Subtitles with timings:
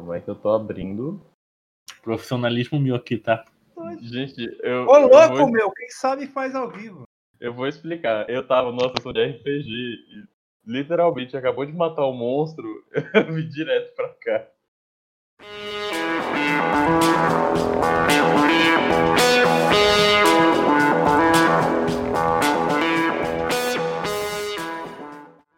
[0.00, 1.20] Calma aí que eu tô abrindo.
[2.02, 3.44] Profissionalismo meu aqui, tá?
[4.00, 4.86] Gente, eu.
[4.86, 7.02] Ô, eu louco, vou, meu, quem sabe faz ao vivo.
[7.38, 8.28] eu vou explicar.
[8.30, 10.24] Eu tava numa sessão de RPG e
[10.64, 12.66] literalmente acabou de matar o monstro.
[13.14, 14.48] Eu vim direto pra cá.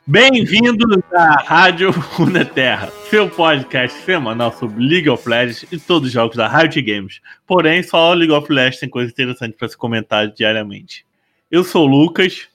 [0.05, 6.37] Bem-vindos à Rádio Runeterra, seu podcast semanal sobre League of Legends e todos os jogos
[6.37, 7.20] da Riot Games.
[7.47, 11.07] Porém, só o League of Legends tem coisa interessante para se comentar diariamente.
[11.48, 12.48] Eu sou o Lucas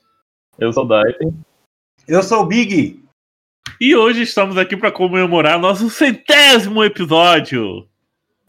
[0.59, 1.33] Eu sou o Daipen.
[2.05, 3.01] Eu sou o Big.
[3.79, 7.87] e hoje estamos aqui para comemorar nosso centésimo episódio.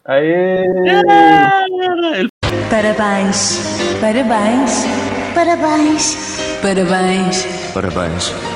[0.05, 0.65] Aê!
[2.17, 2.28] Ele
[2.69, 4.84] Parabéns, parabéns,
[5.34, 6.17] parabéns,
[6.62, 8.48] parabéns, Parabéns.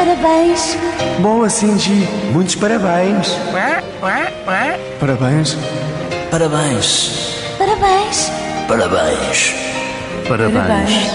[0.00, 0.78] Parabéns.
[1.20, 2.06] Boa, Cindy.
[2.32, 3.36] Muitos parabéns.
[4.98, 5.56] Parabéns.
[6.30, 6.88] Parabéns.
[7.60, 8.30] Parabéns,
[10.26, 10.54] Parabéns.
[10.54, 11.10] parabéns.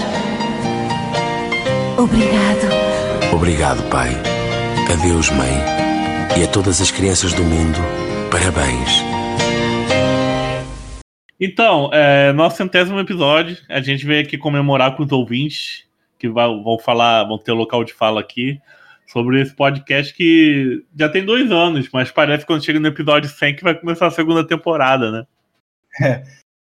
[1.98, 3.34] Obrigado.
[3.34, 4.10] Obrigado, Pai.
[4.92, 5.50] Adeus, Mãe.
[6.38, 7.78] E a todas as crianças do mundo,
[8.30, 9.02] parabéns.
[11.40, 15.84] Então, é, nosso centésimo episódio, a gente veio aqui comemorar com os ouvintes,
[16.18, 18.60] que vão falar, vão ter local de fala aqui,
[19.06, 23.30] sobre esse podcast que já tem dois anos, mas parece que quando chega no episódio
[23.30, 25.26] 100 que vai começar a segunda temporada, né?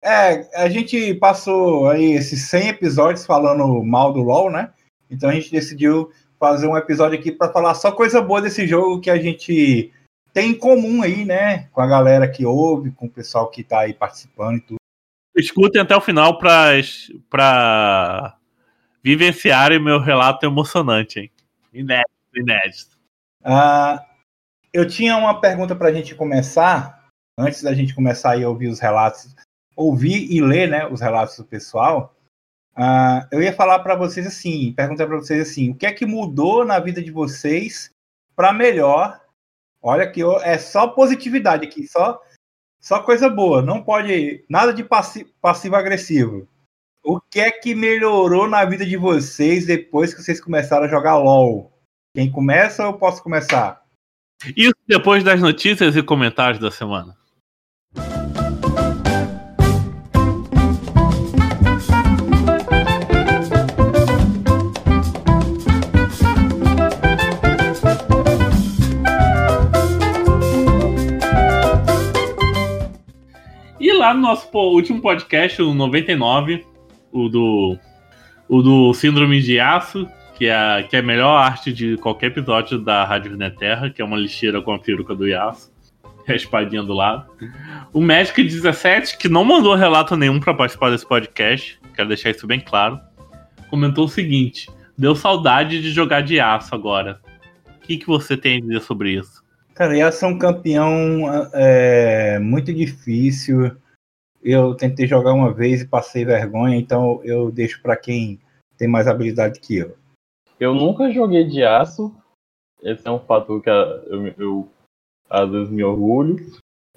[0.01, 4.71] É, a gente passou aí esses 100 episódios falando mal do LoL, né?
[5.11, 6.09] Então a gente decidiu
[6.39, 9.91] fazer um episódio aqui para falar só coisa boa desse jogo que a gente
[10.33, 11.67] tem em comum aí, né?
[11.73, 14.79] Com a galera que ouve, com o pessoal que tá aí participando e tudo.
[15.35, 18.37] Escutem até o final para
[19.03, 21.31] vivenciarem meu relato emocionante, hein?
[21.73, 22.97] Inédito, inédito.
[23.43, 24.05] Ah,
[24.73, 28.79] eu tinha uma pergunta para a gente começar, antes da gente começar a ouvir os
[28.79, 29.35] relatos,
[29.75, 32.15] ouvir e ler né, os relatos do pessoal.
[32.75, 36.05] Ah, eu ia falar para vocês assim, perguntar para vocês assim, o que é que
[36.05, 37.91] mudou na vida de vocês
[38.35, 39.19] para melhor?
[39.81, 42.21] Olha que eu- é só positividade aqui, só
[42.81, 46.47] só coisa boa, não pode nada de passi- passivo-agressivo.
[47.03, 51.17] O que é que melhorou na vida de vocês depois que vocês começaram a jogar
[51.17, 51.71] LoL?
[52.19, 53.81] Quem começa ou eu posso começar?
[54.53, 57.15] Isso depois das notícias e comentários da semana.
[73.79, 76.65] E lá no nosso último podcast, o 99,
[77.13, 77.77] o do,
[78.49, 80.05] o do Síndrome de Aço,
[80.39, 84.01] que é, a, que é a melhor arte de qualquer episódio da Rádio Runeterra, que
[84.01, 85.69] é uma lixeira com a peruca do Yasuo,
[86.25, 87.29] a espadinha do lado.
[87.91, 92.47] O Magic 17, que não mandou relato nenhum para participar desse podcast, quero deixar isso
[92.47, 92.97] bem claro,
[93.69, 97.19] comentou o seguinte: deu saudade de jogar de aço agora.
[97.75, 99.43] O que, que você tem a dizer sobre isso?
[99.75, 103.75] Cara, ia ser um campeão é, muito difícil.
[104.41, 108.39] Eu tentei jogar uma vez e passei vergonha, então eu deixo para quem
[108.77, 109.99] tem mais habilidade que eu.
[110.59, 112.13] Eu nunca joguei de aço.
[112.81, 114.69] Esse é um fato que eu, eu
[115.29, 116.35] às vezes me orgulho.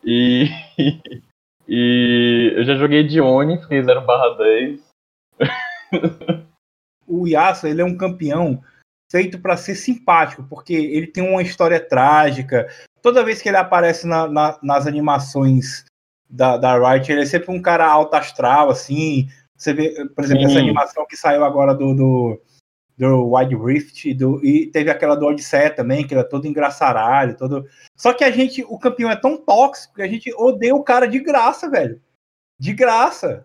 [0.05, 0.47] E,
[1.69, 4.83] e eu já joguei de Oni, fiquei 0 barra 10.
[7.07, 8.63] O Yasuo, ele é um campeão
[9.11, 12.69] feito para ser simpático, porque ele tem uma história trágica.
[13.03, 15.85] Toda vez que ele aparece na- na- nas animações
[16.29, 19.29] da, da Riot, ele é sempre um cara alto astral, assim.
[19.57, 20.61] Você vê, por exemplo, essa Sim.
[20.61, 22.41] animação que saiu agora do, do,
[23.03, 27.67] do Wide Rift, do, e teve aquela do Odisseia também, que era todo engraçaralho, todo.
[27.97, 31.07] Só que a gente, o campeão é tão tóxico que a gente odeia o cara
[31.07, 32.01] de graça, velho.
[32.59, 33.45] De graça.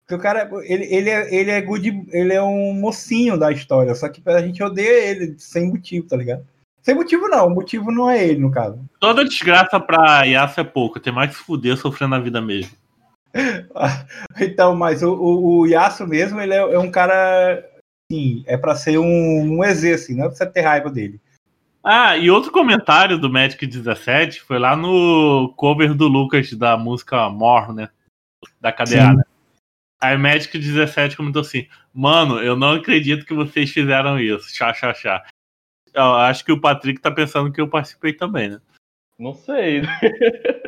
[0.00, 3.94] Porque o cara, ele, ele, é, ele é good, ele é um mocinho da história,
[3.94, 6.46] só que a gente odeia ele sem motivo, tá ligado?
[6.80, 8.78] Sem motivo não, o motivo não é ele, no caso.
[9.00, 12.72] Toda desgraça pra Yasuo é pouco, tem mais que se fuder sofrendo na vida mesmo.
[14.40, 17.64] Então, mas o, o, o Yasuo mesmo, ele é, é um cara,
[18.12, 21.20] assim, é pra ser um, um EZ, assim, não é pra você ter raiva dele.
[21.82, 27.28] Ah, e outro comentário do Magic 17 foi lá no cover do Lucas da música
[27.28, 27.88] More, né?
[28.60, 29.26] Da cadeada.
[30.00, 34.48] Aí o Magic 17 comentou assim: Mano, eu não acredito que vocês fizeram isso.
[34.54, 35.24] Chá, chá, chá.
[35.92, 38.60] Eu acho que o Patrick tá pensando que eu participei também, né?
[39.18, 39.82] Não sei.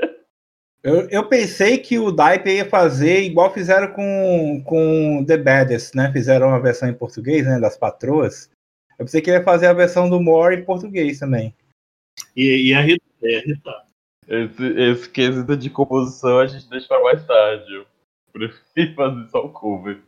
[0.85, 6.13] Eu, eu pensei que o Daipe ia fazer igual fizeram com, com The Baddest, né?
[6.13, 7.59] Fizeram uma versão em português, né?
[7.59, 8.51] Das patroas.
[8.99, 11.55] Eu pensei que ele ia fazer a versão do More em português também.
[12.37, 13.05] E, e a Rita.
[13.23, 13.85] E a Rita.
[14.29, 17.75] Esse, esse quesito de composição a gente deixa pra mais tarde.
[17.75, 17.87] Eu
[18.31, 20.03] prefiro fazer só o cover.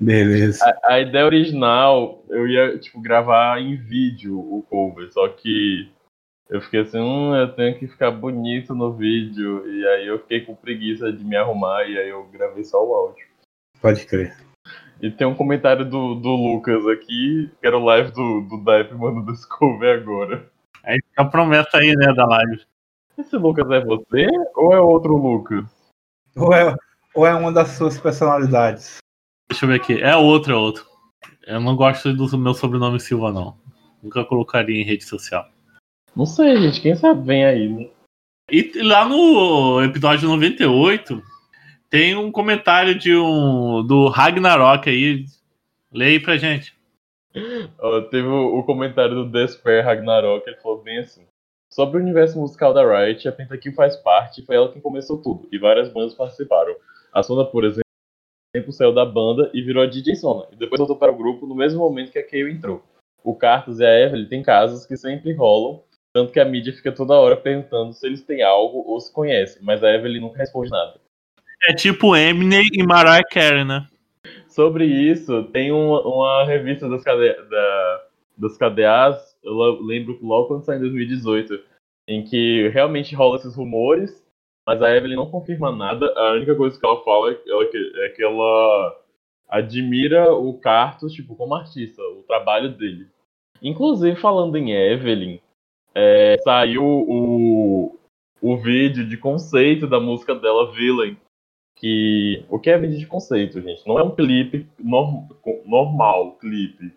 [0.00, 0.64] Beleza.
[0.64, 5.90] A, a ideia original, eu ia, tipo, gravar em vídeo o cover, só que
[6.48, 10.42] eu fiquei assim, hum, eu tenho que ficar bonito no vídeo, e aí eu fiquei
[10.42, 13.26] com preguiça de me arrumar, e aí eu gravei só o áudio.
[13.80, 14.36] Pode crer.
[15.00, 18.58] E tem um comentário do, do Lucas aqui, que era o live do, do
[18.96, 20.48] mandando esse cover agora.
[20.82, 22.62] Aí fica a promessa aí, né, da live.
[23.18, 25.64] Esse Lucas é você ou é outro Lucas?
[26.36, 26.74] Ou é,
[27.14, 28.98] ou é uma das suas personalidades?
[29.50, 30.00] Deixa eu ver aqui.
[30.02, 30.84] É outro, é outro.
[31.46, 33.56] Eu não gosto do meu sobrenome Silva, não.
[34.02, 35.46] Nunca colocaria em rede social.
[36.16, 37.90] Não sei, gente, quem sabe vem aí, né?
[38.50, 41.22] E lá no episódio 98
[41.90, 45.26] tem um comentário de um do Ragnarok aí.
[45.92, 46.74] Leia aí pra gente.
[47.78, 51.26] Ó, teve o, o comentário do Despair Ragnarok, ele falou bem assim.
[51.70, 55.46] Sobre o universo musical da Riot, a Pentakill faz parte, foi ela quem começou tudo,
[55.52, 56.74] e várias bandas participaram.
[57.12, 57.82] A Sona, por exemplo,
[58.70, 61.54] saiu da banda e virou a DJ Sona, e depois voltou para o grupo no
[61.54, 62.82] mesmo momento que a Kayle entrou.
[63.22, 65.82] O Cartus e a Evelyn têm casos que sempre rolam,
[66.16, 69.62] tanto que a mídia fica toda hora perguntando se eles têm algo ou se conhecem,
[69.62, 70.98] mas a Evelyn nunca responde nada.
[71.68, 73.86] É tipo Eminem e Mariah Carey, né?
[74.48, 78.04] Sobre isso, tem uma, uma revista das, KD, da,
[78.38, 79.52] das KDAs, eu
[79.82, 81.60] lembro logo quando saiu em 2018,
[82.08, 84.26] em que realmente rola esses rumores,
[84.66, 86.10] mas a Evelyn não confirma nada.
[86.16, 87.64] A única coisa que ela fala é que ela,
[88.06, 89.02] é que ela
[89.50, 93.06] admira o Cartus, tipo, como artista, o trabalho dele.
[93.62, 95.40] Inclusive, falando em Evelyn,
[95.96, 97.98] é, saiu o,
[98.42, 101.16] o vídeo de conceito da música dela, Villain.
[101.78, 103.86] Que, o que é vídeo de conceito, gente?
[103.86, 105.26] Não é um clipe norm-
[105.64, 106.92] normal, clipe.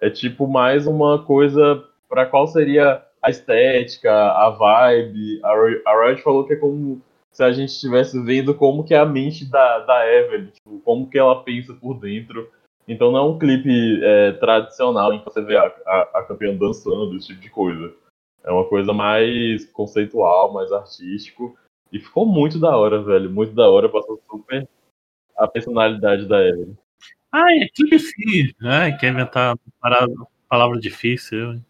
[0.00, 5.40] É tipo mais uma coisa para qual seria a estética, a vibe.
[5.42, 5.50] A,
[5.90, 7.00] a Riot falou que é como
[7.32, 11.08] se a gente estivesse vendo como que é a mente da, da Evelyn, tipo, como
[11.08, 12.48] que ela pensa por dentro.
[12.86, 16.54] Então não é um clipe é, tradicional em que você vê a, a, a campeã
[16.56, 17.92] dançando, esse tipo de coisa.
[18.44, 21.56] É uma coisa mais conceitual, mais artístico.
[21.90, 23.30] E ficou muito da hora, velho.
[23.30, 24.68] Muito da hora, passou super
[25.36, 26.76] a personalidade da Evelyn.
[27.32, 28.52] Ai, é sim.
[28.62, 29.56] Ai, quer inventar
[30.48, 31.54] palavra difícil.
[31.54, 31.64] hein?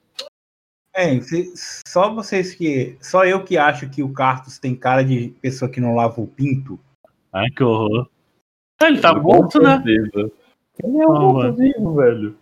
[0.95, 1.53] É, se-
[1.87, 2.97] só vocês que.
[3.01, 6.27] Só eu que acho que o Cartus tem cara de pessoa que não lava o
[6.27, 6.79] pinto.
[7.33, 8.09] Ai, que horror.
[8.81, 9.77] Ah, Ele tá morto, né?
[9.83, 10.31] certeza.
[10.83, 12.39] Ele é um Ah, morto vivo, velho.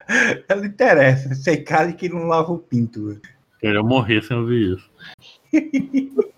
[0.48, 3.08] Não interessa, tem cara de que não lava o pinto.
[3.08, 3.22] velho.
[3.62, 4.90] Eu ia morrer sem ouvir isso.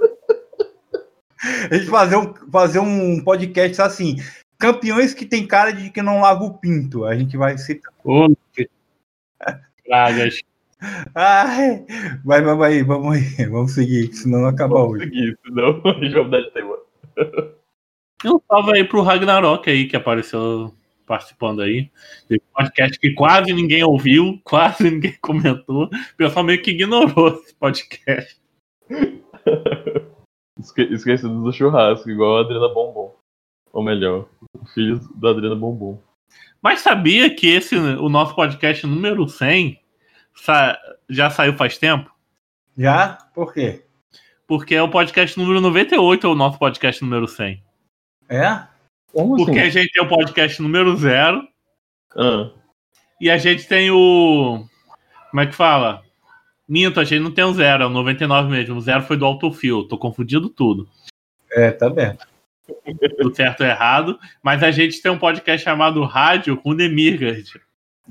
[1.70, 4.17] A gente fazer um, fazer um podcast assim.
[4.58, 7.06] Campeões que tem cara de que não lava o pinto.
[7.06, 7.93] A gente vai citar.
[8.05, 8.28] Ô,
[9.87, 10.40] pragas.
[11.14, 11.84] Ai,
[12.25, 13.46] vai, vamos aí, vamos aí.
[13.46, 15.05] Vamos seguir, senão não acaba Vamos hoje.
[15.05, 16.78] seguir, senão a gente vai mudar de tema.
[18.25, 20.75] Um salve aí pro Ragnarok aí, que apareceu
[21.11, 21.91] participando aí.
[22.31, 25.87] Esse podcast que quase ninguém ouviu, quase ninguém comentou.
[25.87, 28.41] O pessoal meio que ignorou esse podcast.
[30.57, 33.17] Esque esquecido do churrasco, igual a Adriana Bombom.
[33.73, 34.29] Ou melhor,
[34.73, 36.01] filhos da Adriana Bombom.
[36.62, 39.81] Mas sabia que esse, o nosso podcast número 100,
[40.33, 40.79] sa-
[41.09, 42.09] já saiu faz tempo?
[42.79, 43.19] Já?
[43.35, 43.85] Por quê?
[44.47, 47.61] Porque é o podcast número 98, é o nosso podcast número 100.
[48.29, 48.69] É?
[49.12, 49.60] Como Porque assim?
[49.60, 51.43] a gente tem o podcast número 0
[52.17, 52.50] Ah,
[53.20, 54.64] e a gente tem o.
[55.31, 56.02] Como é que fala?
[56.69, 58.76] Minto, a gente não tem o zero, é o 99 mesmo.
[58.76, 60.88] O zero foi do Autofill, tô confundindo tudo.
[61.52, 62.17] É, tá bem.
[63.19, 64.19] Do certo ou errado.
[64.43, 67.60] Mas a gente tem um podcast chamado Rádio com Demirgard.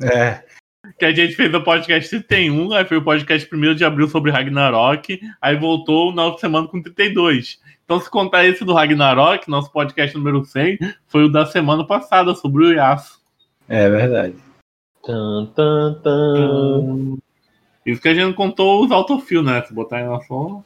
[0.03, 0.43] É.
[0.98, 4.31] Que a gente fez o podcast 31, aí foi o podcast 1 de abril sobre
[4.31, 7.59] Ragnarok, aí voltou na outra semana com 32.
[7.83, 12.33] Então, se contar esse do Ragnarok, nosso podcast número 100, foi o da semana passada,
[12.36, 13.19] sobre o Yasuo.
[13.67, 14.36] É verdade.
[15.05, 17.17] tan, tan, tan.
[17.86, 19.62] Isso que a gente não contou os autofill, né?
[19.63, 20.63] Se botar aí na som.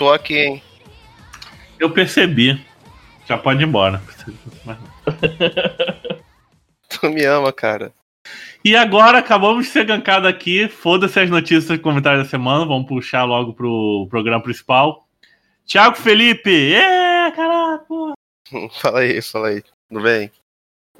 [0.00, 0.62] Tô aqui, hein?
[1.78, 2.58] Eu percebi.
[3.26, 4.00] Já pode ir embora.
[6.88, 7.92] Tu me ama, cara.
[8.64, 10.68] E agora acabamos de ser gankado aqui.
[10.68, 12.64] Foda-se as notícias e comentários da semana.
[12.64, 15.06] Vamos puxar logo pro programa principal.
[15.66, 16.72] Thiago Felipe!
[16.72, 17.84] É, caraca!
[18.80, 19.62] Fala aí, fala aí.
[19.90, 20.30] Tudo bem?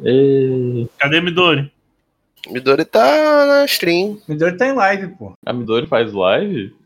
[0.04, 0.86] E...
[0.98, 1.72] Cadê Midori?
[2.50, 4.20] Midori tá na stream.
[4.28, 5.32] O Midori tá em live, pô.
[5.46, 6.76] A Midori faz live?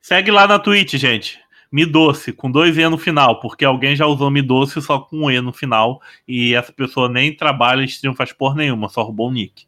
[0.00, 1.38] Segue lá na Twitch, gente.
[1.70, 5.24] Mi Doce, com dois E no final, porque alguém já usou Mi Doce só com
[5.24, 9.02] um E no final e essa pessoa nem trabalha em stream, faz por nenhuma, só
[9.02, 9.66] roubou o nick.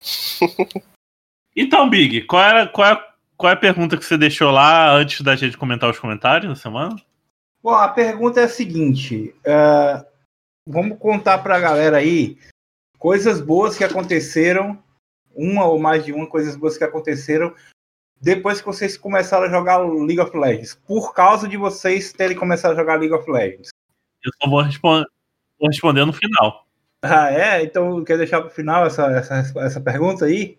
[1.54, 3.06] então, Big, qual, era, qual, é,
[3.36, 6.56] qual é a pergunta que você deixou lá antes da gente comentar os comentários da
[6.56, 6.96] semana?
[7.62, 10.04] Bom, a pergunta é a seguinte: é,
[10.66, 12.38] vamos contar para a galera aí
[12.98, 14.82] coisas boas que aconteceram,
[15.34, 17.54] uma ou mais de uma coisas boas que aconteceram
[18.22, 22.72] depois que vocês começaram a jogar League of Legends, por causa de vocês terem começado
[22.72, 23.70] a jogar League of Legends.
[24.24, 25.04] Eu só vou, respon-
[25.58, 26.64] vou responder no final.
[27.02, 27.64] Ah, é?
[27.64, 30.56] Então quer deixar para o final essa, essa, essa pergunta aí?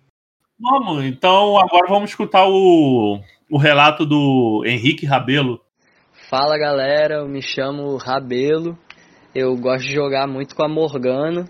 [0.59, 5.61] Vamos, então agora vamos escutar o, o relato do Henrique Rabelo.
[6.29, 8.77] Fala galera, eu me chamo Rabelo.
[9.33, 11.45] Eu gosto de jogar muito com a Morgana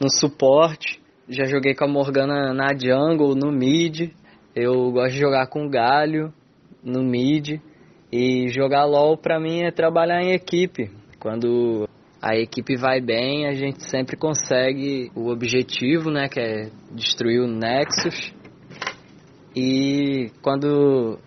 [0.00, 1.00] no suporte.
[1.28, 4.10] Já joguei com a Morgana na jungle, no mid.
[4.54, 6.32] Eu gosto de jogar com galho
[6.82, 7.60] no mid.
[8.12, 10.90] E jogar LoL pra mim é trabalhar em equipe.
[11.20, 11.88] Quando
[12.20, 17.46] a equipe vai bem, a gente sempre consegue o objetivo, né, que é destruir o
[17.46, 18.32] Nexus.
[19.54, 21.18] E quando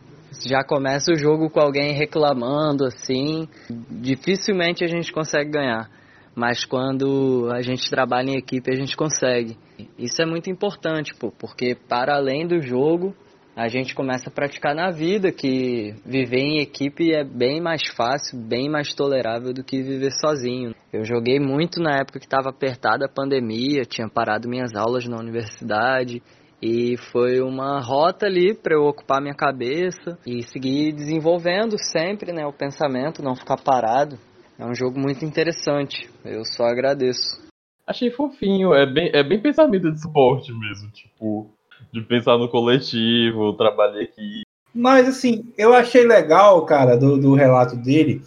[0.45, 3.47] já começa o jogo com alguém reclamando assim,
[3.89, 5.89] dificilmente a gente consegue ganhar.
[6.35, 9.57] Mas quando a gente trabalha em equipe, a gente consegue.
[9.97, 13.15] Isso é muito importante, pô, porque para além do jogo,
[13.55, 18.39] a gente começa a praticar na vida que viver em equipe é bem mais fácil,
[18.39, 20.73] bem mais tolerável do que viver sozinho.
[20.91, 25.17] Eu joguei muito na época que estava apertada a pandemia, tinha parado minhas aulas na
[25.17, 26.21] universidade
[26.61, 32.45] e foi uma rota ali para eu ocupar minha cabeça e seguir desenvolvendo sempre, né,
[32.45, 34.17] o pensamento, não ficar parado.
[34.57, 36.09] É um jogo muito interessante.
[36.23, 37.42] Eu só agradeço.
[37.85, 41.51] Achei fofinho, é bem, é bem pensamento de suporte mesmo, tipo,
[41.91, 44.43] de pensar no coletivo, trabalhar aqui.
[44.73, 48.21] Mas assim, eu achei legal, cara, do, do relato dele,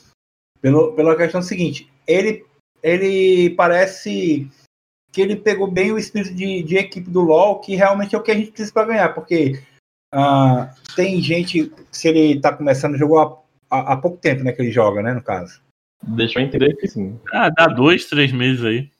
[0.60, 2.44] pelo, pela questão seguinte, ele,
[2.82, 4.48] ele parece
[5.10, 8.22] que ele pegou bem o espírito de, de equipe do LoL, que realmente é o
[8.22, 9.58] que a gente precisa para ganhar, porque
[10.12, 13.38] ah, tem gente, se ele tá começando, jogou há,
[13.70, 15.60] há, há pouco tempo, né, que ele joga, né, no caso.
[16.02, 17.18] Deixa eu entender que sim.
[17.32, 18.90] Ah, dá dois, três meses aí.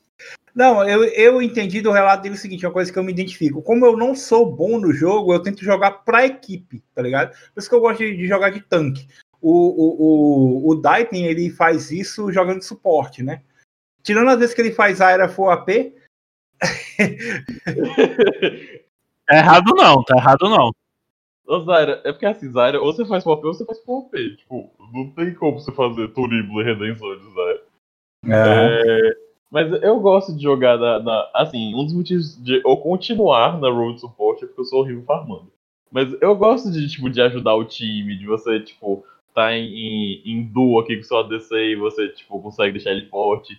[0.56, 3.60] Não, eu, eu entendi do relato dele o seguinte, uma coisa que eu me identifico.
[3.60, 7.30] Como eu não sou bom no jogo, eu tento jogar pra equipe, tá ligado?
[7.52, 9.06] Por isso que eu gosto de, de jogar de tanque.
[9.38, 13.42] O, o, o, o Daipen, ele faz isso jogando de suporte, né?
[14.02, 15.68] Tirando as vezes que ele faz Aira Full AP,
[19.26, 20.70] Tá errado não, tá errado não.
[21.46, 24.36] Ô, Zaira, é porque assim, Zaira, ou você faz pop ou você faz pop.
[24.36, 27.62] Tipo, não tem como você fazer Turíbulo e Redenção de Zaira.
[28.28, 29.16] É,
[29.50, 33.70] mas eu gosto de jogar na, na- Assim, um dos motivos de eu continuar na
[33.70, 35.52] Road Support é porque eu sou horrível farmando.
[35.90, 40.22] Mas eu gosto de, tipo, de ajudar o time, de você, tipo, tá em, em,
[40.24, 43.56] em duo aqui com seu ADC e você, tipo, consegue deixar ele forte.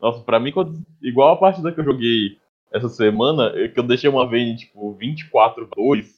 [0.00, 2.38] Nossa, pra mim, quando, igual a partida que eu joguei
[2.72, 6.16] essa semana, é que eu deixei uma vez, tipo, 24 2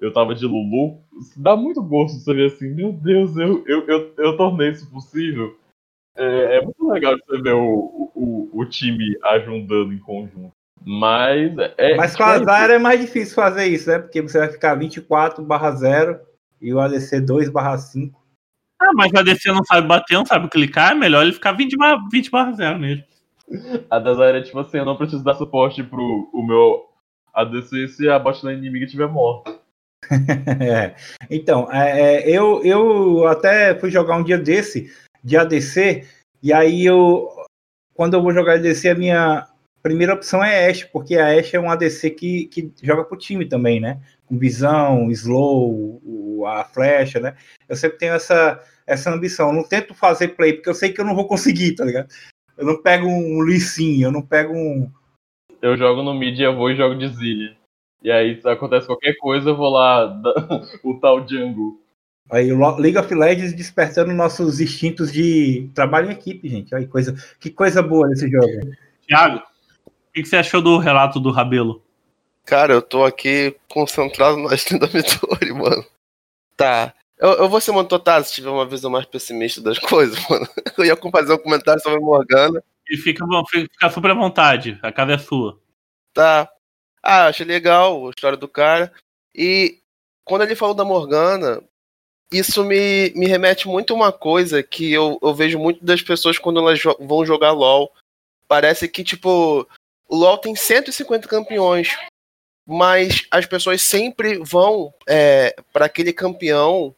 [0.00, 0.98] eu tava de Lulu.
[1.36, 5.56] Dá muito gosto você ver assim, meu Deus, eu, eu, eu, eu tornei isso possível.
[6.16, 10.52] É, é muito legal você ver o, o, o time ajudando em conjunto.
[10.84, 11.52] Mas.
[11.76, 13.98] É, mas com a Zaira é mais difícil fazer isso, né?
[13.98, 16.18] Porque você vai ficar 24 barra 0
[16.60, 18.18] e o ADC 2 barra 5.
[18.80, 21.76] Ah, mas o ADC não sabe bater, não sabe clicar, é melhor ele ficar 20
[21.76, 23.04] barra, 20 barra 0 mesmo.
[23.90, 26.86] A da Zaira é tipo assim, eu não preciso dar suporte pro o meu
[27.34, 29.58] ADC se a botlane inimiga estiver morta.
[30.60, 30.94] É.
[31.30, 34.90] Então, é, é, eu, eu até fui jogar um dia desse,
[35.22, 36.06] de ADC,
[36.42, 37.28] e aí eu,
[37.94, 39.46] quando eu vou jogar ADC, a minha
[39.82, 43.46] primeira opção é Ashe, porque a Ashe é um ADC que, que joga pro time
[43.46, 44.00] também, né?
[44.26, 46.00] Com visão, slow,
[46.46, 47.36] a flecha, né?
[47.68, 49.48] Eu sempre tenho essa, essa ambição.
[49.48, 52.08] Eu não tento fazer play, porque eu sei que eu não vou conseguir, tá ligado?
[52.56, 54.90] Eu não pego um Lee eu não pego um,
[55.62, 57.54] Eu jogo no mid, eu vou e jogo de Zillion.
[58.02, 60.20] E aí, se acontece qualquer coisa, eu vou lá,
[60.84, 61.78] o tal jungle.
[62.30, 66.72] Aí o League of Legends despertando nossos instintos de trabalho em equipe, gente.
[66.74, 68.72] Olha que coisa, que coisa boa nesse jogo.
[69.06, 69.38] Thiago,
[69.86, 71.82] o que, que você achou do relato do Rabelo?
[72.44, 75.84] Cara, eu tô aqui concentrado na da Midori, mano.
[76.56, 76.94] Tá.
[77.18, 80.48] Eu, eu vou ser muito total se tiver uma visão mais pessimista das coisas, mano.
[80.78, 82.62] Eu ia fazer um comentário sobre a Morgana.
[82.88, 85.60] E fica, fica super à vontade, a casa é sua.
[86.12, 86.48] Tá.
[87.02, 88.92] Ah, achei legal a história do cara.
[89.34, 89.78] E
[90.24, 91.62] quando ele falou da Morgana,
[92.32, 96.38] isso me, me remete muito a uma coisa que eu, eu vejo muito das pessoas
[96.38, 97.92] quando elas jo- vão jogar LOL.
[98.46, 99.66] Parece que, tipo,
[100.08, 101.96] o LOL tem 150 campeões,
[102.66, 106.94] mas as pessoas sempre vão é, para aquele campeão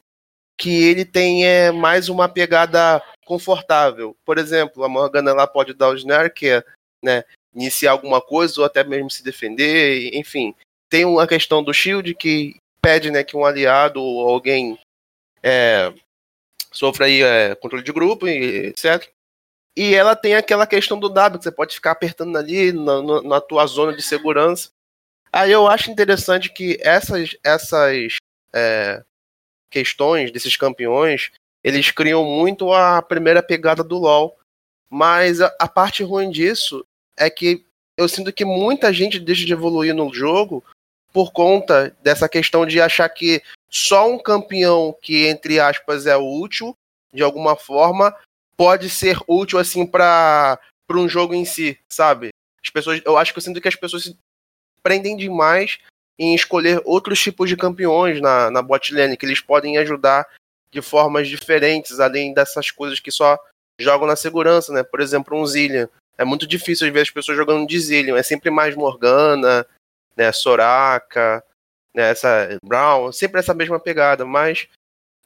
[0.59, 4.15] que ele tem é, mais uma pegada confortável.
[4.25, 6.65] Por exemplo, a Morgana ela pode dar o snare, que é
[7.03, 7.25] né,
[7.55, 10.55] iniciar alguma coisa ou até mesmo se defender, enfim.
[10.91, 14.79] Tem uma questão do shield que pede né, que um aliado ou alguém
[15.42, 15.92] é,
[17.00, 19.08] aí é, controle de grupo, e etc.
[19.76, 23.22] E ela tem aquela questão do W, que você pode ficar apertando ali na, na,
[23.22, 24.70] na tua zona de segurança.
[25.32, 28.16] Aí eu acho interessante que essas, essas
[28.54, 29.02] é,
[29.70, 31.30] questões desses campeões,
[31.64, 34.38] eles criam muito a primeira pegada do LoL.
[34.90, 37.64] Mas a, a parte ruim disso é que
[37.96, 40.62] eu sinto que muita gente deixa de evoluir no jogo
[41.12, 43.42] por conta dessa questão de achar que
[43.73, 46.76] só um campeão que, entre aspas, é útil,
[47.12, 48.14] de alguma forma,
[48.55, 50.59] pode ser útil assim para
[50.91, 52.29] um jogo em si, sabe?
[52.62, 54.17] As pessoas, eu acho que eu sinto que as pessoas se
[54.83, 55.79] prendem demais
[56.19, 60.26] em escolher outros tipos de campeões na, na bot lane, que eles podem ajudar
[60.71, 63.38] de formas diferentes, além dessas coisas que só
[63.81, 64.83] jogam na segurança, né?
[64.83, 65.87] Por exemplo, um Zillion.
[66.19, 69.67] É muito difícil ver as pessoas jogando de Zillion, é sempre mais Morgana,
[70.14, 71.43] né, Soraka,
[71.94, 74.68] né, essa Brown, sempre essa mesma pegada, mas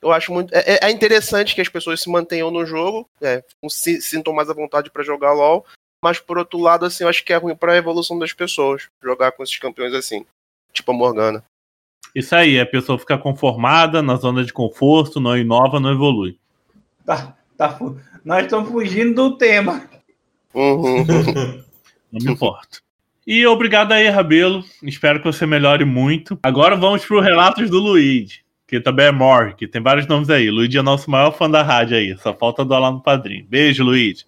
[0.03, 4.01] eu acho muito é, é interessante que as pessoas se mantenham no jogo, né, se,
[4.01, 5.65] sintam mais à vontade para jogar LoL,
[6.03, 8.89] mas por outro lado assim, eu acho que é ruim para a evolução das pessoas
[9.03, 10.25] jogar com esses campeões assim,
[10.73, 11.45] tipo a Morgana.
[12.15, 16.39] Isso aí, a pessoa fica conformada na zona de conforto, não inova, não evolui.
[17.05, 17.79] Tá, tá,
[18.25, 19.89] nós estamos fugindo do tema.
[20.55, 21.05] Uhum.
[22.11, 22.81] Não me importo.
[23.27, 24.63] E obrigado aí, Rabelo.
[24.85, 26.39] Espero que você melhore muito.
[26.45, 30.31] Agora vamos para os relatos do Luigi, que também é Mor, que tem vários nomes
[30.31, 30.49] aí.
[30.49, 32.17] Luigi é nosso maior fã da rádio aí.
[32.19, 33.45] Só falta doar no padrinho.
[33.49, 34.25] Beijo, Luigi.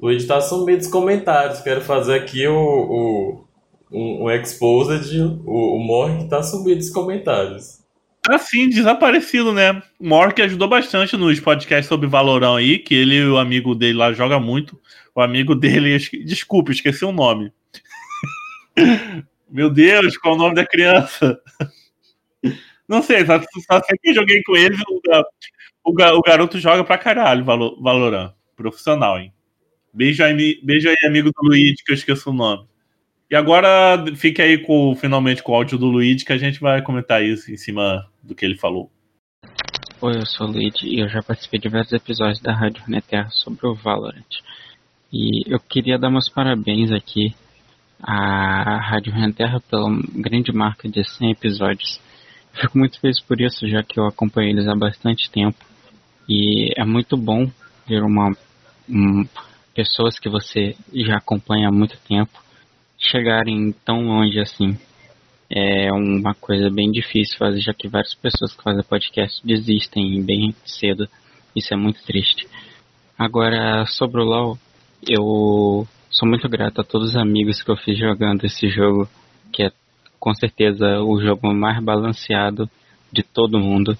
[0.00, 1.60] Luigi tá sumido dos comentários.
[1.60, 3.44] Quero fazer aqui o, o,
[3.92, 5.20] um, um exposed.
[5.44, 7.80] O, o Mork tá sumido dos comentários.
[8.26, 9.82] Assim, desaparecido, né?
[9.98, 13.98] O Mork ajudou bastante nos podcasts sobre Valorão aí, que ele e o amigo dele
[13.98, 14.80] lá joga muito.
[15.14, 17.52] O amigo dele, desculpa, esqueci o nome.
[19.48, 21.40] Meu Deus, qual o nome da criança?
[22.88, 24.76] Não sei, só, só sei que eu joguei com ele.
[24.88, 28.32] O, o, ga- o garoto joga pra caralho Valo- Valorant.
[28.56, 29.32] Profissional, hein?
[29.92, 32.68] Beijo aí, beijo aí, amigo do Luigi, que eu esqueço o nome.
[33.30, 36.82] E agora fique aí com, finalmente com o áudio do Luigi, que a gente vai
[36.82, 38.90] comentar isso em cima do que ele falou.
[40.00, 43.28] Oi, eu sou o Luigi e eu já participei de vários episódios da Rádio Runeterra
[43.30, 44.24] sobre o Valorant.
[45.12, 47.34] E eu queria dar meus parabéns aqui
[48.02, 52.00] à Rádio Runeterra pela grande marca de 100 episódios.
[52.52, 55.58] Fico muito feliz por isso, já que eu acompanho eles há bastante tempo.
[56.28, 57.50] E é muito bom
[57.86, 58.36] ver uma,
[58.88, 59.26] um,
[59.74, 62.38] pessoas que você já acompanha há muito tempo
[62.98, 64.76] chegarem tão longe assim
[65.50, 70.54] é uma coisa bem difícil fazer, já que várias pessoas que fazem podcast desistem bem
[70.64, 71.08] cedo.
[71.56, 72.46] Isso é muito triste.
[73.18, 74.58] Agora, sobre o LoL,
[75.08, 79.08] eu sou muito grato a todos os amigos que eu fiz jogando esse jogo,
[79.52, 79.70] que é
[80.18, 82.68] com certeza o jogo mais balanceado
[83.12, 83.96] de todo mundo.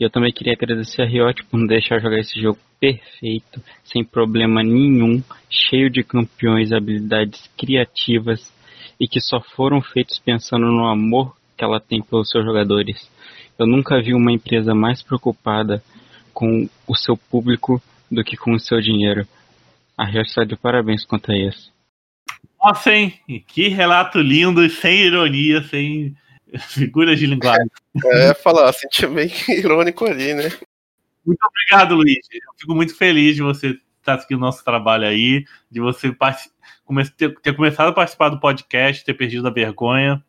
[0.00, 4.04] E eu também queria agradecer a Riot por me deixar jogar esse jogo perfeito, sem
[4.04, 8.52] problema nenhum, cheio de campeões, habilidades criativas
[9.00, 13.08] e que só foram feitos pensando no amor que ela tem pelos seus jogadores.
[13.56, 15.82] Eu nunca vi uma empresa mais preocupada
[16.34, 19.26] com o seu público do que com o seu dinheiro.
[19.98, 21.74] A Riot está de parabéns quanto a isso.
[22.62, 23.20] Nossa, hein?
[23.48, 26.16] Que relato lindo, sem ironia, sem
[26.56, 27.66] figuras de linguagem.
[28.12, 30.52] É, falar, senti meio irônico ali, né?
[31.26, 32.20] Muito obrigado, Luiz.
[32.32, 36.14] Eu fico muito feliz de você estar seguindo o nosso trabalho aí, de você
[37.42, 40.24] ter começado a participar do podcast, ter perdido a vergonha.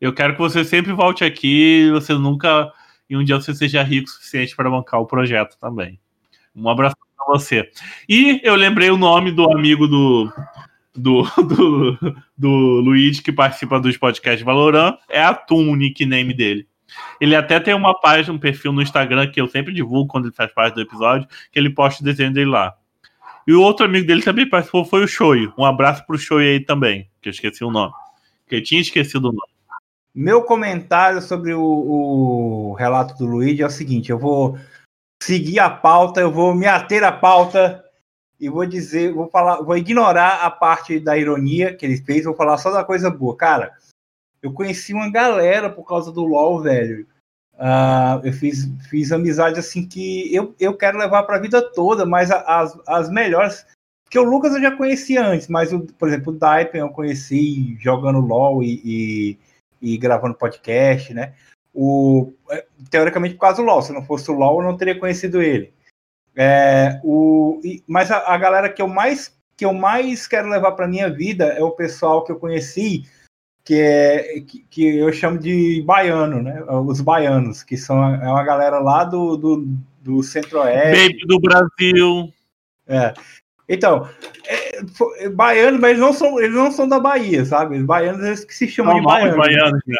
[0.00, 2.72] Eu quero que você sempre volte aqui, você nunca.
[3.08, 5.98] E um dia você seja rico o suficiente para bancar o projeto também.
[6.56, 7.68] Um abraço para você.
[8.08, 10.32] E eu lembrei o nome do amigo do,
[10.94, 11.22] do,
[12.36, 14.96] do, do que participa dos podcasts Valorant.
[15.08, 16.66] É Atum, o nickname dele.
[17.20, 20.34] Ele até tem uma página, um perfil no Instagram que eu sempre divulgo quando ele
[20.34, 22.74] faz parte do episódio, que ele posta o desenho dele lá.
[23.46, 25.48] E o outro amigo dele também participou foi o Shoei.
[25.56, 27.92] Um abraço pro Shoei aí também, que eu esqueci o nome.
[28.48, 29.56] Que eu tinha esquecido o nome.
[30.14, 34.58] Meu comentário sobre o, o relato do Luigi é o seguinte: eu vou
[35.26, 37.84] seguir a pauta, eu vou me ater à pauta
[38.38, 42.34] e vou dizer, vou falar, vou ignorar a parte da ironia que ele fez, vou
[42.34, 43.36] falar só da coisa boa.
[43.36, 43.74] Cara,
[44.40, 47.08] eu conheci uma galera por causa do LoL, velho.
[47.58, 52.06] Ah, eu fiz, fiz amizade assim que eu, eu quero levar para a vida toda,
[52.06, 53.66] mas as, as melhores.
[54.04, 57.76] Porque o Lucas eu já conhecia antes, mas, o, por exemplo, o Daipen eu conheci
[57.80, 59.38] jogando LoL e, e,
[59.82, 61.34] e gravando podcast, né?
[61.78, 63.82] O, é, teoricamente por causa do LoL.
[63.82, 65.74] Se não fosse o LoL, eu não teria conhecido ele.
[66.34, 70.86] É, o, mas a, a galera que eu mais que eu mais quero levar para
[70.88, 73.04] minha vida é o pessoal que eu conheci,
[73.64, 76.62] que é que, que eu chamo de baiano, né?
[76.64, 79.66] Os baianos, que são a- é uma galera lá do, do,
[80.00, 81.26] do Centro-Oeste.
[81.26, 82.32] Do Brasil.
[82.86, 83.12] É.
[83.68, 84.08] Então,
[84.46, 84.78] é,
[85.24, 87.78] é, baiano, mas eles não são, eles não são da Bahia, sabe?
[87.78, 89.36] Os baianos eles que se chamam Não, de baianos.
[89.36, 89.96] baianos, né?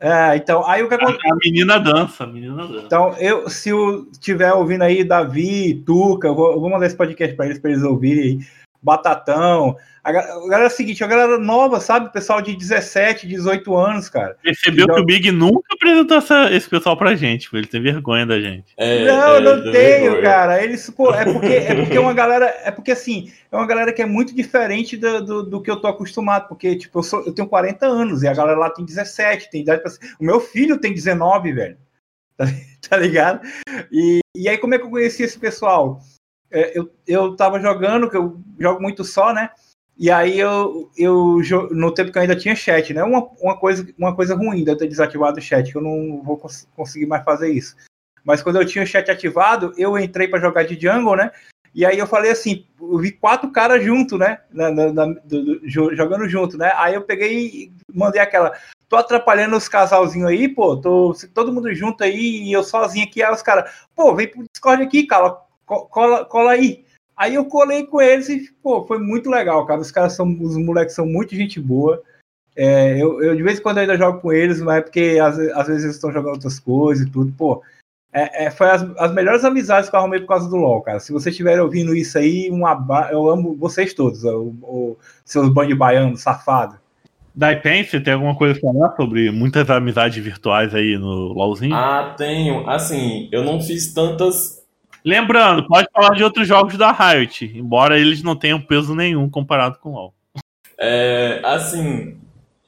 [0.00, 1.30] É, então, aí o que acontece?
[1.30, 2.84] A menina dança, a menina dança.
[2.86, 6.96] Então, eu, se o tiver ouvindo aí Davi, Tuca, eu vou, eu vou mandar esse
[6.96, 8.40] podcast para eles, para eles ouvirem.
[8.82, 9.76] Batatão.
[10.04, 12.12] A, ga- a galera é o seguinte, a galera nova, sabe?
[12.12, 14.36] Pessoal de 17, 18 anos, cara.
[14.42, 18.40] Percebeu que o Big nunca apresentou essa- esse pessoal pra gente, ele tem vergonha da
[18.40, 18.72] gente.
[18.76, 20.22] É, não, é, não tenho, foi.
[20.22, 20.62] cara.
[20.62, 23.92] Eles, pô, é porque é porque é uma galera, é porque assim, é uma galera
[23.92, 27.24] que é muito diferente do, do, do que eu tô acostumado, porque tipo, eu, sou,
[27.26, 30.24] eu tenho 40 anos e a galera lá tem 17, tem idade pra ser- O
[30.24, 31.76] meu filho tem 19, velho.
[32.38, 32.44] Tá,
[32.90, 33.40] tá ligado?
[33.90, 36.00] E, e aí como é que eu conheci esse pessoal?
[36.50, 39.50] É, eu, eu tava jogando, que eu jogo muito só, né?
[39.98, 41.40] E aí eu, eu
[41.72, 43.02] no tempo que eu ainda tinha chat, né?
[43.02, 46.22] Uma, uma, coisa, uma coisa ruim de eu ter desativado o chat, que eu não
[46.22, 47.76] vou cons- conseguir mais fazer isso.
[48.24, 51.32] Mas quando eu tinha o chat ativado, eu entrei para jogar de jungle, né?
[51.74, 54.38] E aí eu falei assim, eu vi quatro caras junto, né?
[54.52, 56.72] Na- na- na- do- do- jo- jogando junto, né?
[56.76, 58.52] Aí eu peguei e mandei aquela.
[58.88, 60.76] Tô atrapalhando os casalzinhos aí, pô.
[60.76, 63.22] Tô todo mundo junto aí e eu sozinho aqui.
[63.22, 65.36] Aí os caras, pô, vem pro Discord aqui, cara.
[65.68, 66.84] Co- Cola, cola aí.
[67.16, 69.80] Aí eu colei com eles e, pô, foi muito legal, cara.
[69.80, 72.02] Os caras são, os moleques são muito gente boa.
[72.56, 75.38] É, eu, eu de vez em quando ainda jogo com eles, mas é porque às,
[75.38, 77.62] às vezes eles estão jogando outras coisas e tudo, pô.
[78.12, 80.98] É, é, foi as, as melhores amizades que eu arrumei por causa do LoL, cara.
[80.98, 83.10] Se vocês estiverem ouvindo isso aí, um aba...
[83.12, 86.76] eu amo vocês todos, o, o- seus bandos baianos, safado.
[87.34, 91.74] Daipen, você tem alguma coisa a falar sobre muitas amizades virtuais aí no LoLzinho?
[91.74, 92.68] Ah, tenho.
[92.68, 94.57] Assim, eu não fiz tantas.
[95.08, 99.78] Lembrando, pode falar de outros jogos da Riot, embora eles não tenham peso nenhum comparado
[99.78, 100.14] com o LoL.
[100.78, 102.18] É, assim,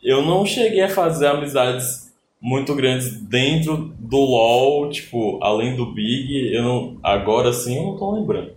[0.02, 6.54] eu não cheguei a fazer amizades muito grandes dentro do LoL, tipo, além do Big,
[6.54, 8.52] eu não, agora sim eu não tô lembrando.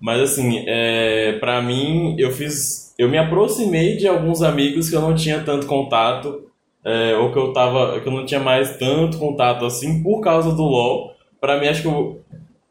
[0.00, 5.02] Mas assim, é, para mim, eu fiz, eu me aproximei de alguns amigos que eu
[5.02, 6.50] não tinha tanto contato,
[6.82, 10.52] é, ou que eu tava, que eu não tinha mais tanto contato assim por causa
[10.52, 11.14] do LoL.
[11.38, 12.18] Pra mim, acho que o,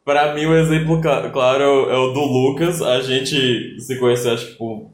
[0.06, 2.80] pra mim o exemplo cla- claro é o, é do Lucas.
[2.80, 4.86] A gente se conheceu, acho que por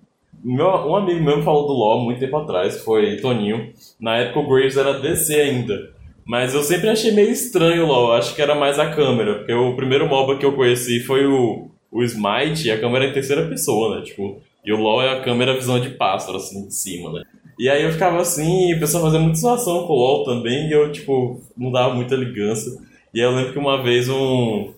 [0.42, 3.72] meu, um amigo meu me falou do LoL muito tempo atrás, foi Toninho.
[4.00, 5.92] Na época o Graves era DC ainda.
[6.24, 9.36] Mas eu sempre achei meio estranho o LoL, acho que era mais a câmera.
[9.36, 13.08] Porque o primeiro MOBA que eu conheci foi o, o Smite, e a câmera é
[13.10, 14.02] em terceira pessoa, né?
[14.04, 17.22] Tipo, e o LoL é a câmera visão de pássaro, assim, de cima, né?
[17.58, 20.68] E aí eu ficava assim, e o pessoal fazia muita situação com o LoL também,
[20.68, 22.80] e eu, tipo, não dava muita ligança.
[23.14, 24.72] E eu lembro que uma vez um,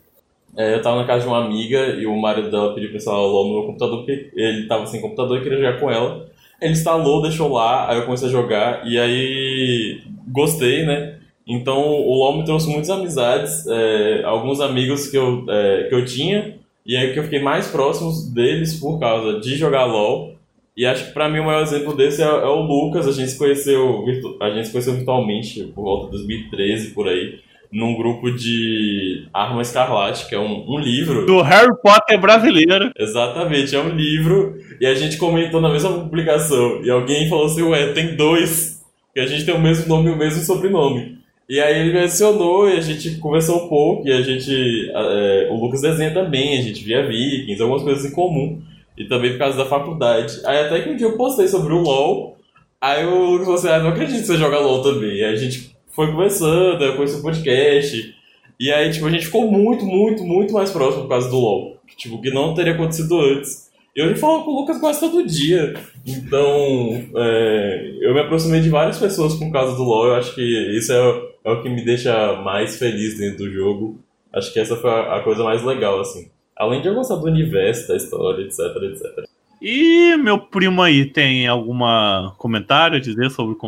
[0.56, 3.20] é, eu tava na casa de uma amiga e o marido dela pediu pra instalar
[3.20, 6.26] o LOL no meu computador porque ele tava sem computador e queria jogar com ela.
[6.60, 11.18] Ele instalou, deixou lá, aí eu comecei a jogar e aí gostei, né?
[11.46, 16.04] Então o LoL me trouxe muitas amizades, é, alguns amigos que eu, é, que eu
[16.04, 20.34] tinha e aí que eu fiquei mais próximos deles por causa de jogar LoL.
[20.76, 23.30] E acho que pra mim o maior exemplo desse é, é o Lucas, a gente
[23.30, 24.04] se conheceu,
[24.40, 27.38] a gente se conheceu virtualmente por volta de 2013 por aí
[27.74, 31.26] num grupo de Arma Escarlate, que é um, um livro.
[31.26, 32.92] Do Harry Potter brasileiro.
[32.96, 34.54] Exatamente, é um livro.
[34.80, 36.80] E a gente comentou na mesma publicação.
[36.84, 38.80] E alguém falou assim: Ué, tem dois.
[39.12, 41.18] Que a gente tem o mesmo nome e o mesmo sobrenome.
[41.48, 44.06] E aí ele me adicionou e a gente conversou um pouco.
[44.06, 44.90] E a gente.
[44.94, 48.62] é, o Lucas desenha também, a gente via Vikings, algumas coisas em comum.
[48.96, 50.40] E também por causa da faculdade.
[50.46, 52.36] Aí até que um dia eu postei sobre o LOL.
[52.80, 55.16] Aí o Lucas falou assim: Ah, não acredito que você joga LOL também.
[55.16, 58.14] E aí a gente foi conversando, eu conheci o podcast.
[58.58, 61.76] E aí, tipo, a gente ficou muito, muito, muito mais próximo por causa do LoL.
[61.96, 63.70] Tipo, que não teria acontecido antes.
[63.96, 65.74] E eu falo com o Lucas quase todo dia.
[66.04, 70.08] Então, é, eu me aproximei de várias pessoas por causa do LoL.
[70.08, 70.42] Eu acho que
[70.76, 74.00] isso é, é o que me deixa mais feliz dentro do jogo.
[74.32, 76.28] Acho que essa foi a, a coisa mais legal, assim.
[76.56, 79.28] Além de eu gostar do universo, da história, etc, etc.
[79.62, 83.58] E meu primo aí tem alguma comentário a dizer sobre o,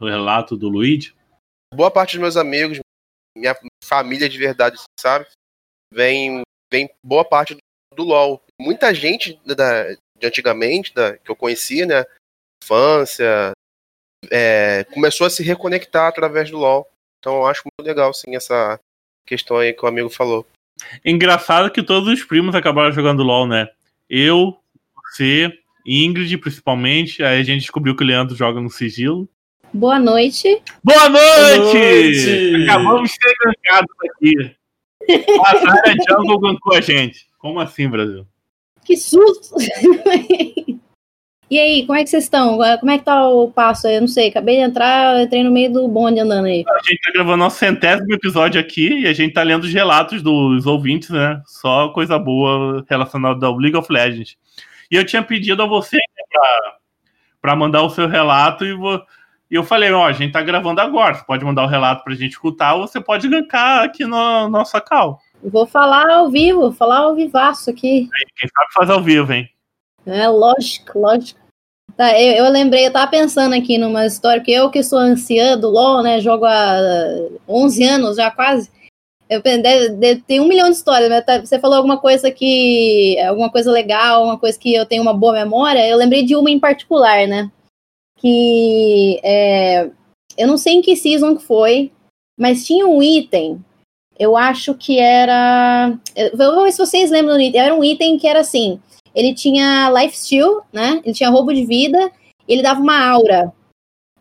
[0.00, 1.12] o relato do Luigi?
[1.72, 2.78] Boa parte dos meus amigos,
[3.36, 5.26] minha família de verdade, sabe?
[5.92, 7.60] Vem, vem boa parte do,
[7.94, 8.42] do LoL.
[8.60, 12.04] Muita gente da, de antigamente, da, que eu conhecia, né?
[12.62, 13.52] Infância,
[14.30, 16.88] é, começou a se reconectar através do LoL.
[17.18, 18.78] Então eu acho muito legal, sim, essa
[19.26, 20.46] questão aí que o amigo falou.
[21.04, 23.68] Engraçado que todos os primos acabaram jogando LOL, né?
[24.08, 24.58] Eu,
[24.94, 25.50] você,
[25.86, 27.22] Ingrid, principalmente.
[27.22, 29.28] Aí a gente descobriu que o Leandro joga no sigilo.
[29.72, 30.60] Boa noite.
[30.84, 31.58] Boa noite!
[31.58, 32.64] noite!
[32.68, 34.56] Acabamos de ser gankados aqui.
[35.44, 37.26] A Zara Jungle gancou a gente.
[37.38, 38.26] Como assim, Brasil?
[38.84, 39.56] Que susto!
[41.50, 42.58] e aí, como é que vocês estão?
[42.80, 43.94] Como é que tá o passo aí?
[43.96, 46.64] Eu não sei, acabei de entrar, eu entrei no meio do bonde andando aí.
[46.68, 50.22] A gente tá gravando nosso centésimo episódio aqui e a gente tá lendo os relatos
[50.22, 51.40] dos ouvintes, né?
[51.46, 54.36] Só coisa boa relacionada ao League of Legends.
[54.90, 56.76] E eu tinha pedido a você né, pra,
[57.40, 59.02] pra mandar o seu relato e, vo-
[59.52, 62.14] e eu falei, ó, a gente tá gravando agora, você pode mandar o relato pra
[62.14, 65.20] gente escutar ou você pode gankar aqui no nosso cal.
[65.44, 68.08] Vou falar ao vivo, falar ao vivaço aqui.
[68.38, 69.46] Quem sabe faz ao vivo, hein?
[70.06, 71.38] É lógico, lógico.
[71.94, 75.58] Tá, eu, eu lembrei, eu tava pensando aqui numa história, porque eu que sou anciã
[75.58, 76.78] do LoL, né, jogo há
[77.46, 78.70] 11 anos já quase,
[79.28, 83.18] eu, deve- deve- tem um milhão de histórias, mas tá- você falou alguma coisa que,
[83.20, 86.50] alguma coisa legal, uma coisa que eu tenho uma boa memória, eu lembrei de uma
[86.50, 87.50] em particular, né,
[88.22, 89.90] que é,
[90.38, 91.90] eu não sei em que season que foi,
[92.38, 93.62] mas tinha um item,
[94.16, 98.16] eu acho que era, eu- vamos ver se vocês lembram do item, era um item
[98.16, 98.80] que era assim,
[99.12, 101.02] ele tinha lifesteal, né?
[101.04, 102.10] Ele tinha roubo de vida,
[102.48, 103.52] e ele dava uma aura.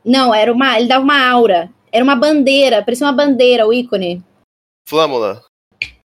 [0.03, 1.69] Não, era uma, ele dava uma aura.
[1.91, 4.23] Era uma bandeira, parecia uma bandeira, o ícone.
[4.87, 5.43] Flâmula.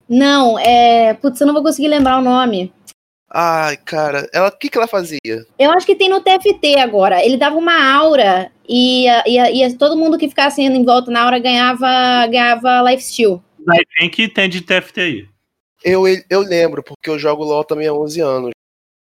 [0.08, 2.72] Não, é, putz, eu não vou conseguir lembrar o nome.
[3.34, 5.46] Ai, cara, ela, o que, que ela fazia?
[5.58, 7.24] Eu acho que tem no TFT agora.
[7.24, 11.22] Ele dava uma aura e, e, e todo mundo que ficasse indo em volta na
[11.22, 13.42] aura ganhava, ganhava lifesteal.
[13.58, 15.28] Daí tem que ter de TFT aí.
[15.82, 18.50] Eu, eu lembro, porque eu jogo LOL também há 11 anos.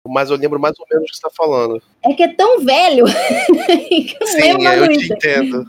[0.07, 1.81] Mas eu lembro mais ou menos o que você tá falando.
[2.03, 5.67] É que é tão velho que eu não Sim, lembro mais eu te entendo.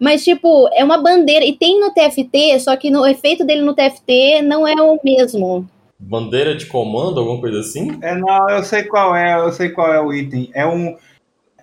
[0.00, 1.44] Mas, tipo, é uma bandeira.
[1.44, 4.98] E tem no TFT, só que no o efeito dele no TFT não é o
[5.04, 5.68] mesmo.
[5.98, 7.98] Bandeira de comando, alguma coisa assim?
[8.02, 10.50] É, não, eu sei qual é, eu sei qual é o item.
[10.52, 10.96] É um.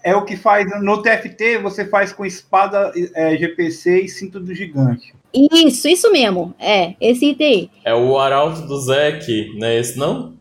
[0.04, 0.65] É o que faz.
[0.82, 5.13] No TFT você faz com espada é, GPC e cinto do gigante.
[5.34, 6.54] Isso, isso mesmo.
[6.60, 7.70] É, esse item aí.
[7.86, 10.34] É o Arauto do Zek, não é esse não?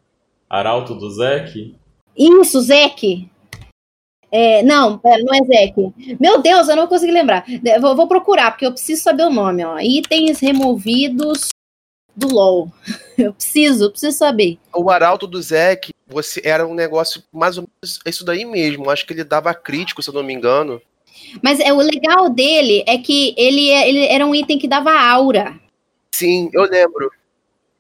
[0.48, 1.74] Arauto do Zek?
[2.16, 3.29] Isso, Zek.
[4.33, 5.92] É, não, pera, não é Zek.
[6.18, 7.44] Meu Deus, eu não consegui lembrar.
[7.46, 9.64] De- Vou, vou procurar, porque eu preciso saber o nome.
[9.64, 9.79] Ó.
[9.79, 11.48] Itens removidos
[12.16, 12.70] do LoL.
[13.18, 14.59] Eu preciso, eu preciso saber.
[14.75, 18.88] O Arauto do Zek, você era um negócio mais ou menos isso daí mesmo.
[18.88, 20.81] Acho que ele dava crítico, se eu não me engano.
[21.42, 24.90] Mas é, o legal dele é que ele, é- ele era um item que dava
[24.99, 25.55] aura.
[26.14, 27.11] Sim, eu lembro.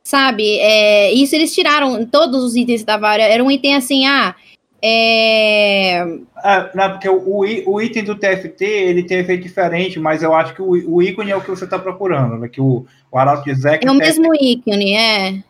[0.02, 0.58] Sabe?
[0.58, 3.22] É, isso eles tiraram, todos os itens da Vara.
[3.22, 4.34] Era um item assim, ah.
[4.82, 6.02] É,
[6.36, 10.54] Ah, não, porque o, o item do TFT ele tem efeito diferente, mas eu acho
[10.54, 12.48] que o, o ícone é o que você está procurando, né?
[12.48, 15.42] Que o, o Arauto de Zek é o mesmo ícone, é.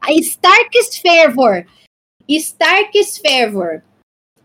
[0.00, 1.64] A Starkest Fervor.
[2.28, 3.82] Starkest Fervor.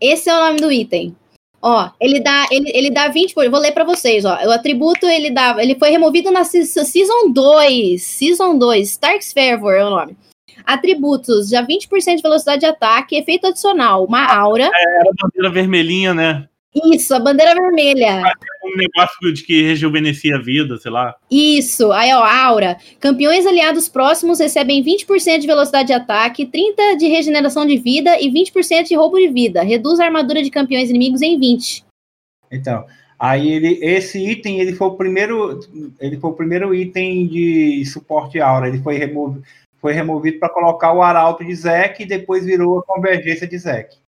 [0.00, 1.14] Esse é o nome do item.
[1.62, 3.48] Ó, ele dá, ele, ele dá 20 por.
[3.48, 4.34] Vou ler pra vocês, ó.
[4.46, 5.56] O atributo ele dá.
[5.62, 8.02] Ele foi removido na se- Season 2.
[8.02, 8.90] Season 2.
[8.90, 10.16] Stark's Fervor é o nome.
[10.66, 14.64] Atributos: já 20% de velocidade de ataque, efeito adicional, uma aura.
[14.74, 16.48] Era a bandeira vermelhinha, né?
[16.74, 18.20] Isso, a bandeira vermelha.
[18.64, 21.14] Um negócio de que rejuvenescia a vida, sei lá.
[21.30, 22.76] Isso, aí ó, aura.
[22.98, 28.28] Campeões aliados próximos recebem 20% de velocidade de ataque, 30% de regeneração de vida e
[28.28, 29.62] 20% de roubo de vida.
[29.62, 31.84] Reduz a armadura de campeões inimigos em 20.
[32.50, 32.84] Então,
[33.18, 35.60] aí ele, esse item, ele foi o primeiro,
[36.00, 38.66] ele foi o primeiro item de suporte aura.
[38.66, 39.44] Ele foi removido,
[39.80, 44.03] foi removido para colocar o arauto de Zek e depois virou a convergência de Zek.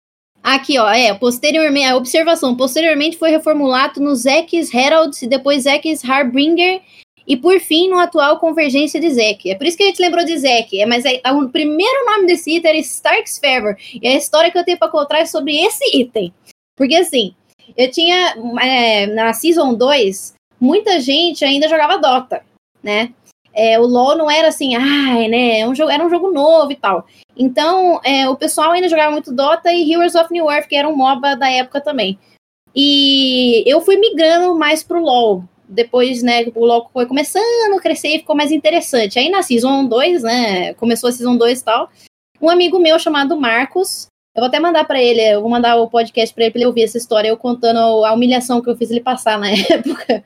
[0.45, 6.07] Aqui, ó, é, posteriormente, a observação, posteriormente foi reformulado no Zek's Herald e depois Zek's
[6.07, 6.83] Harbinger
[7.27, 9.49] e por fim no atual Convergência de Zek.
[9.49, 12.27] É por isso que a gente lembrou de Zek, é, mas é, o primeiro nome
[12.27, 15.57] desse item era Stark's Fervor e a história que eu tenho para contar é sobre
[15.57, 16.31] esse item.
[16.75, 17.33] Porque assim,
[17.75, 22.43] eu tinha, é, na Season 2, muita gente ainda jogava Dota,
[22.83, 23.11] né?
[23.55, 26.71] É, o LoL não era assim, ai, né, é um jogo, era um jogo novo
[26.73, 27.05] e tal.
[27.37, 30.89] Então, é, o pessoal ainda jogava muito Dota e Heroes of New Earth, que era
[30.89, 32.19] um MOBA da época também.
[32.75, 35.43] E eu fui migrando mais pro LoL.
[35.67, 39.17] Depois, né, o LoL foi começando a crescer e ficou mais interessante.
[39.17, 41.89] Aí na Season 2, né, começou a Season 2 e tal,
[42.41, 45.89] um amigo meu chamado Marcos, eu vou até mandar pra ele, eu vou mandar o
[45.89, 48.91] podcast pra ele, pra ele ouvir essa história, eu contando a humilhação que eu fiz
[48.91, 50.23] ele passar na época.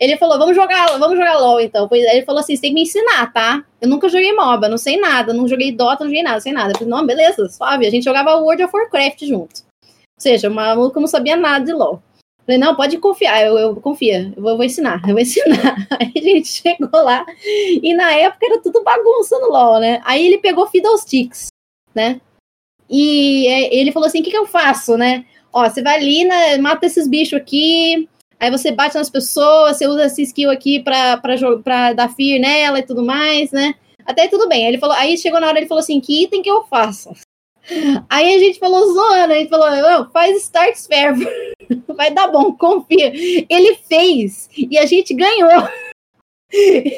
[0.00, 1.88] Ele falou, vamos jogar, vamos jogar LOL então.
[1.88, 3.64] Pois ele falou assim: você tem que me ensinar, tá?
[3.80, 6.52] Eu nunca joguei MOBA, não sei nada, não joguei Dota, não joguei nada, não sei
[6.52, 6.72] nada.
[6.72, 7.86] Eu falei, não, beleza, suave.
[7.86, 9.62] A gente jogava World of Warcraft junto.
[9.84, 11.94] Ou seja, o maluco não sabia nada de LOL.
[11.94, 15.20] Eu falei, não, pode confiar, eu, eu confia, eu vou, eu vou ensinar, eu vou
[15.22, 15.86] ensinar.
[15.98, 20.00] Aí a gente chegou lá, e na época era tudo bagunça no LOL, né?
[20.04, 21.48] Aí ele pegou Fiddlesticks,
[21.94, 22.20] né?
[22.90, 25.24] E é, ele falou assim: o que, que eu faço, né?
[25.52, 28.08] Ó, você vai ali, né, mata esses bichos aqui,
[28.42, 32.40] Aí você bate nas pessoas, você usa essa skill aqui pra, pra, pra dar fear
[32.40, 33.72] nela e tudo mais, né?
[34.04, 34.66] Até tudo bem.
[34.66, 37.12] Ele falou, aí chegou na hora, ele falou assim, que item que eu faço?
[38.10, 41.32] Aí a gente falou zoando, a gente falou, não, faz Starks Fervor.
[41.94, 43.12] Vai dar bom, confia.
[43.48, 45.48] Ele fez e a gente ganhou.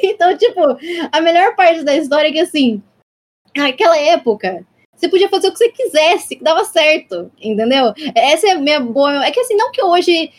[0.03, 0.59] Então, tipo,
[1.09, 2.83] a melhor parte da história é que, assim,
[3.55, 7.93] naquela época, você podia fazer o que você quisesse, que dava certo, entendeu?
[8.13, 9.25] Essa é a minha boa.
[9.25, 10.29] É que, assim, não que hoje.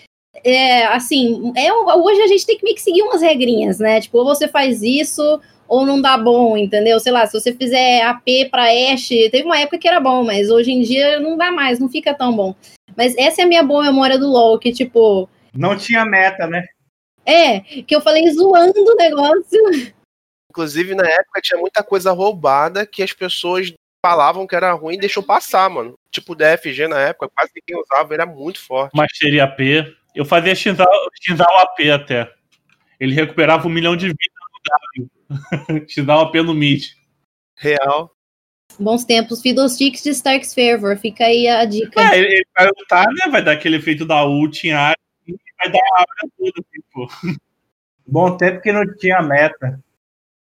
[0.44, 4.00] É, assim, é, hoje a gente tem que meio que seguir umas regrinhas, né?
[4.00, 6.98] Tipo, ou você faz isso, ou não dá bom, entendeu?
[7.00, 10.50] Sei lá, se você fizer AP pra Ashe, teve uma época que era bom, mas
[10.50, 12.54] hoje em dia não dá mais, não fica tão bom.
[12.96, 16.64] Mas essa é a minha boa memória do LoL, que, tipo, Não tinha meta, né?
[17.26, 19.92] é, que eu falei zoando o negócio.
[20.50, 23.72] Inclusive, na época tinha muita coisa roubada que as pessoas
[24.04, 25.94] falavam que era ruim e deixou passar, mano.
[26.10, 28.96] Tipo o DFG na época, quase ninguém usava, era muito forte.
[28.96, 29.58] Mastery AP.
[30.16, 32.32] Eu fazia xinzar o AP até.
[32.98, 34.18] Ele recuperava um milhão de vidas
[34.98, 35.06] no
[35.68, 35.86] W.
[35.86, 36.86] xinzar o AP no mid.
[37.54, 38.10] Real.
[38.80, 42.00] Bons tempos, Fiddlesticks de Stark's Fervor, fica aí a dica.
[42.00, 43.30] É, ele, ele vai lutar, né?
[43.30, 44.98] Vai dar aquele efeito da ult em área
[45.28, 47.06] e vai dar a área toda, tipo.
[48.08, 49.78] Bom tempo que não tinha meta.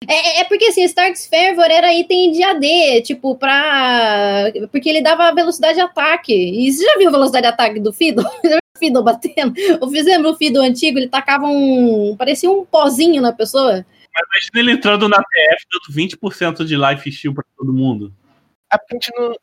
[0.07, 4.51] É, é porque assim, Stark's Fervor era item de AD, tipo, pra.
[4.71, 6.33] Porque ele dava velocidade de ataque.
[6.33, 8.25] E você já viu a velocidade de ataque do Fiddle?
[8.77, 9.53] o Fiddle batendo?
[9.81, 12.15] O fizemos o Fiddle antigo, ele tacava um.
[12.17, 13.85] parecia um pozinho na pessoa.
[14.13, 18.13] Mas imagina ele entrando na TF dando 20% de life steal pra todo mundo.
[18.71, 19.35] É porque a gente não,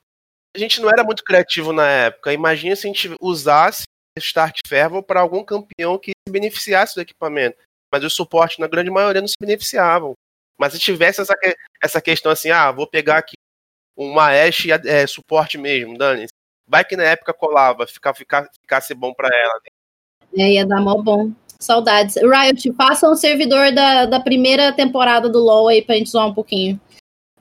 [0.55, 2.33] a gente não era muito criativo na época.
[2.33, 3.83] Imagina se a gente usasse
[4.19, 7.57] Stark Fervor para algum campeão que se beneficiasse do equipamento.
[7.91, 10.15] Mas o suporte, na grande maioria, não se beneficiavam.
[10.59, 11.35] Mas se tivesse essa,
[11.83, 13.35] essa questão assim, ah, vou pegar aqui
[13.97, 16.27] uma Ashe é, suporte mesmo, dane
[16.73, 19.61] Vai que na época colava, ficar, ficar, ficasse bom pra ela.
[20.33, 20.43] né?
[20.43, 21.31] É, ia dar mó bom.
[21.61, 22.17] Saudades.
[22.17, 26.33] Riot, faça um servidor da, da primeira temporada do LoL aí pra gente zoar um
[26.33, 26.81] pouquinho.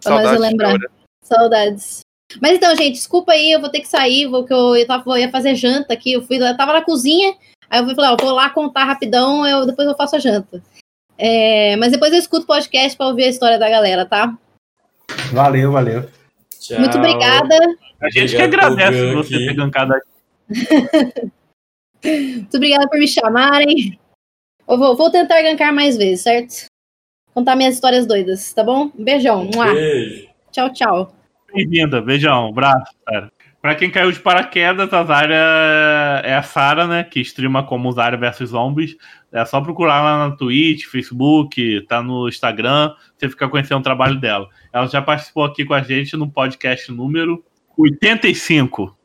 [0.03, 0.69] Pra nós Saudades, lembrar.
[0.71, 0.91] Fiora.
[1.23, 2.01] Saudades.
[2.41, 5.09] Mas então, gente, desculpa aí, eu vou ter que sair, vou, que eu, eu, tava,
[5.11, 7.33] eu ia fazer janta aqui, eu, fui, eu tava na cozinha,
[7.69, 10.61] aí eu falei, ó, vou lá contar rapidão, eu, depois eu faço a janta.
[11.17, 14.37] É, mas depois eu escuto o podcast pra ouvir a história da galera, tá?
[15.33, 16.09] Valeu, valeu.
[16.61, 16.79] Tchau.
[16.79, 17.57] Muito obrigada.
[17.99, 19.45] A gente que agradece você aqui.
[19.47, 20.07] ter gankado aqui.
[22.03, 23.99] Muito obrigada por me chamarem.
[24.67, 26.65] Eu vou, vou tentar gankar mais vezes, certo?
[27.33, 28.91] Contar minhas histórias doidas, tá bom?
[28.97, 29.49] Um beijão.
[29.53, 29.73] Mua.
[29.73, 30.29] Beijo.
[30.51, 31.15] Tchau, tchau.
[31.51, 33.31] Bem-vinda, beijão, abraço, cara.
[33.61, 37.03] Pra quem caiu de paraquedas, a Zarya é a Sara, né?
[37.03, 38.97] Que streama como Zarya vs Zombies.
[39.31, 44.19] É só procurar lá na Twitch, Facebook, tá no Instagram, você fica conhecendo o trabalho
[44.19, 44.49] dela.
[44.73, 47.43] Ela já participou aqui com a gente no podcast número
[47.77, 48.97] 85.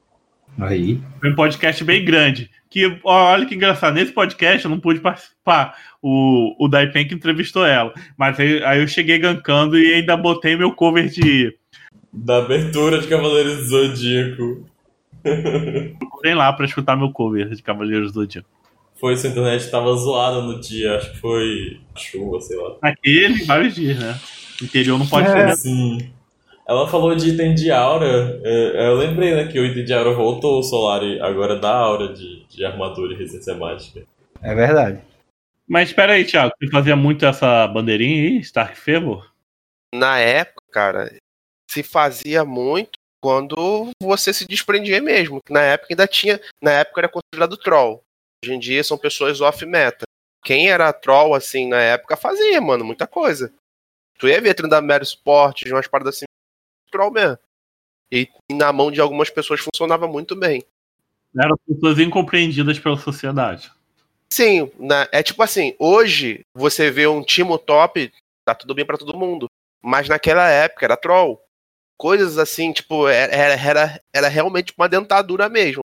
[0.59, 1.01] Aí.
[1.21, 2.51] Foi um podcast bem grande.
[2.71, 5.77] Que, olha que engraçado, nesse podcast eu não pude participar.
[6.03, 7.93] O, o Daipen que entrevistou ela.
[8.17, 11.55] Mas aí, aí eu cheguei gankando e ainda botei meu cover de.
[12.19, 14.67] Da abertura de Cavaleiros do Zodíaco.
[16.23, 18.49] Vem lá pra escutar meu cover de Cavaleiros do Zodíaco.
[18.99, 22.77] Foi, sua internet tava zoada no dia, acho que foi chuva, sei lá.
[22.81, 24.19] Aquele, vários dias, né?
[24.63, 25.31] Interior não pode É.
[25.31, 25.47] ser.
[25.47, 25.57] né?
[25.57, 26.11] Sim.
[26.67, 28.41] Ela falou de item de aura.
[28.43, 32.13] é, Eu lembrei, né, que o item de aura voltou, o Solari agora dá aura
[32.15, 34.03] de, de armadura e resistência mágica.
[34.43, 35.01] É verdade.
[35.69, 39.31] Mas espera aí, Thiago, você fazia muito essa bandeirinha aí, Stark Fervor?
[39.95, 41.13] Na época, cara,
[41.77, 45.41] se fazia muito quando você se desprendia mesmo.
[45.51, 46.41] Na época ainda tinha.
[46.63, 48.03] Na época era considerado troll.
[48.43, 50.05] Hoje em dia são pessoas off-meta.
[50.43, 53.53] Quem era troll, assim, na época, fazia, mano, muita coisa.
[54.19, 56.25] Tu ia ver Trindamere Sport, umas paradas assim,
[56.91, 57.39] troll mesmo.
[58.11, 60.65] E, e na mão de algumas pessoas funcionava muito bem.
[61.39, 63.71] Eram pessoas incompreendidas pela sociedade.
[64.33, 68.11] Sim, na- é tipo assim, hoje você vê um Timo top,
[68.47, 69.47] tá tudo bem pra todo mundo.
[69.83, 71.43] Mas naquela época era troll.
[71.99, 75.81] Coisas assim, tipo, era, era, era, era realmente uma dentadura mesmo.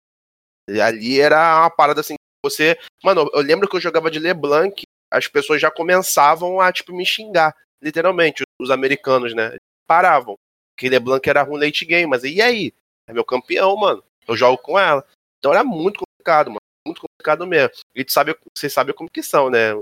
[0.68, 2.14] E ali era uma parada assim,
[2.44, 2.78] você.
[3.02, 7.04] Mano, eu lembro que eu jogava de LeBlanc, as pessoas já começavam a, tipo, me
[7.04, 7.54] xingar.
[7.82, 9.56] Literalmente, os americanos, né?
[9.86, 10.36] Paravam.
[10.76, 12.72] Que LeBlanc era ruim late game, mas e aí?
[13.08, 14.02] É meu campeão, mano.
[14.26, 15.04] Eu jogo com ela.
[15.38, 16.60] Então era muito complicado, mano.
[16.86, 17.70] Muito complicado mesmo.
[17.94, 19.74] E tu sabe, vocês sabem como que são, né?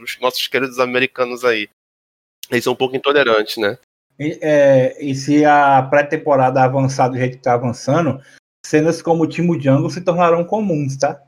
[0.00, 1.68] Os nossos queridos americanos aí.
[2.50, 3.78] Eles são um pouco intolerantes, né?
[4.18, 8.20] E, é, e se a pré-temporada avançar do jeito que tá avançando,
[8.64, 11.20] cenas como o Timo Jungle se tornarão comuns, tá?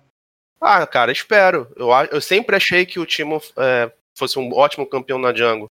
[0.60, 1.68] Ah, cara, espero.
[1.76, 5.68] Eu, eu sempre achei que o Timo é, fosse um ótimo campeão na jungle.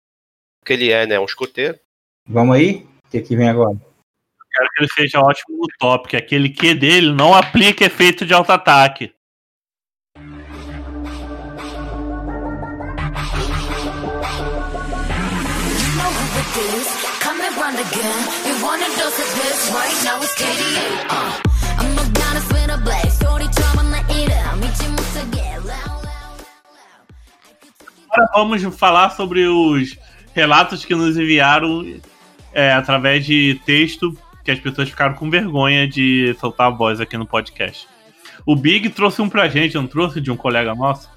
[0.59, 1.19] Porque ele é, né?
[1.19, 1.79] Um escoteiro.
[2.27, 2.87] Vamos aí?
[3.05, 3.75] O que, que vem agora?
[4.53, 8.33] Quero que ele seja ótimo no top, que aquele Q dele não aplica efeito de
[8.33, 9.13] auto-ataque.
[17.79, 18.19] Again.
[18.45, 20.21] You want a dose of this right now?
[20.21, 20.87] It's KDA.
[21.09, 21.41] Uh,
[21.79, 23.03] I'm not gonna spin a black.
[28.15, 29.97] Agora vamos falar sobre os
[30.35, 31.99] relatos que nos enviaram
[32.53, 37.17] é, através de texto, que as pessoas ficaram com vergonha de soltar a voz aqui
[37.17, 37.87] no podcast.
[38.45, 41.09] O Big trouxe um pra gente, não trouxe de um colega nosso?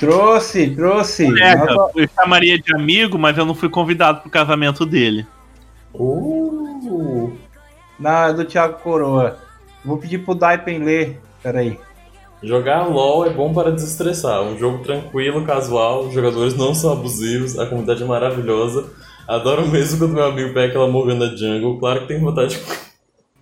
[0.00, 1.24] Trouxe, trouxe.
[1.26, 5.26] Colega, Nova- eu chamaria de amigo, mas eu não fui convidado pro casamento dele.
[5.94, 7.32] Uh,
[7.98, 9.38] Na do Thiago Coroa.
[9.84, 11.20] Vou pedir pro Daipen ler.
[11.42, 11.78] Peraí.
[12.42, 14.42] jogar LOL é bom para desestressar.
[14.42, 18.90] Um jogo tranquilo, casual, os jogadores não são abusivos, a comunidade é maravilhosa.
[19.28, 21.78] Adoro mesmo quando meu amigo pega aquela Morgana Jungle.
[21.78, 22.60] Claro que tem vontade de,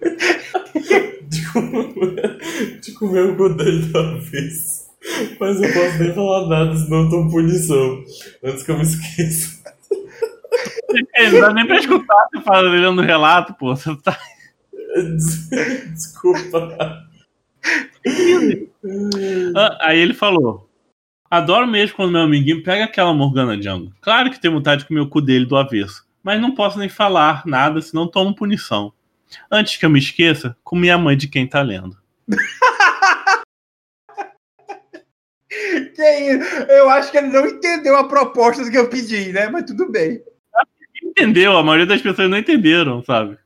[1.28, 2.38] de comer,
[2.80, 4.71] de comer o dele da vez.
[5.40, 8.04] Mas eu posso nem falar nada, senão eu tomo punição.
[8.44, 9.62] Antes que eu me esqueça.
[11.14, 13.74] É, não dá nem pra escutar você falando no relato, pô.
[13.74, 14.16] Você tá...
[15.92, 17.08] Desculpa.
[19.56, 20.68] Ah, Aí ele falou:
[21.30, 23.92] Adoro mesmo quando meu amiguinho pega aquela Morgana Jungle.
[24.00, 26.88] Claro que tenho vontade de comer o cu dele do avesso, mas não posso nem
[26.88, 28.92] falar nada, senão tomo punição.
[29.50, 31.96] Antes que eu me esqueça, com minha mãe de quem tá lendo.
[35.94, 36.54] Que isso?
[36.68, 39.48] Eu acho que ele não entendeu a proposta que eu pedi, né?
[39.48, 40.22] Mas tudo bem.
[41.02, 41.56] Entendeu?
[41.56, 43.36] A maioria das pessoas não entenderam, sabe?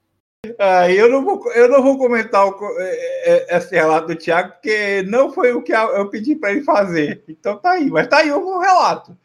[0.59, 4.53] Ah, eu, não vou, eu não vou comentar o é, é, esse relato do Thiago,
[4.53, 7.25] porque não foi o que eu pedi para ele fazer.
[7.29, 9.17] Então tá aí, mas tá aí o relato.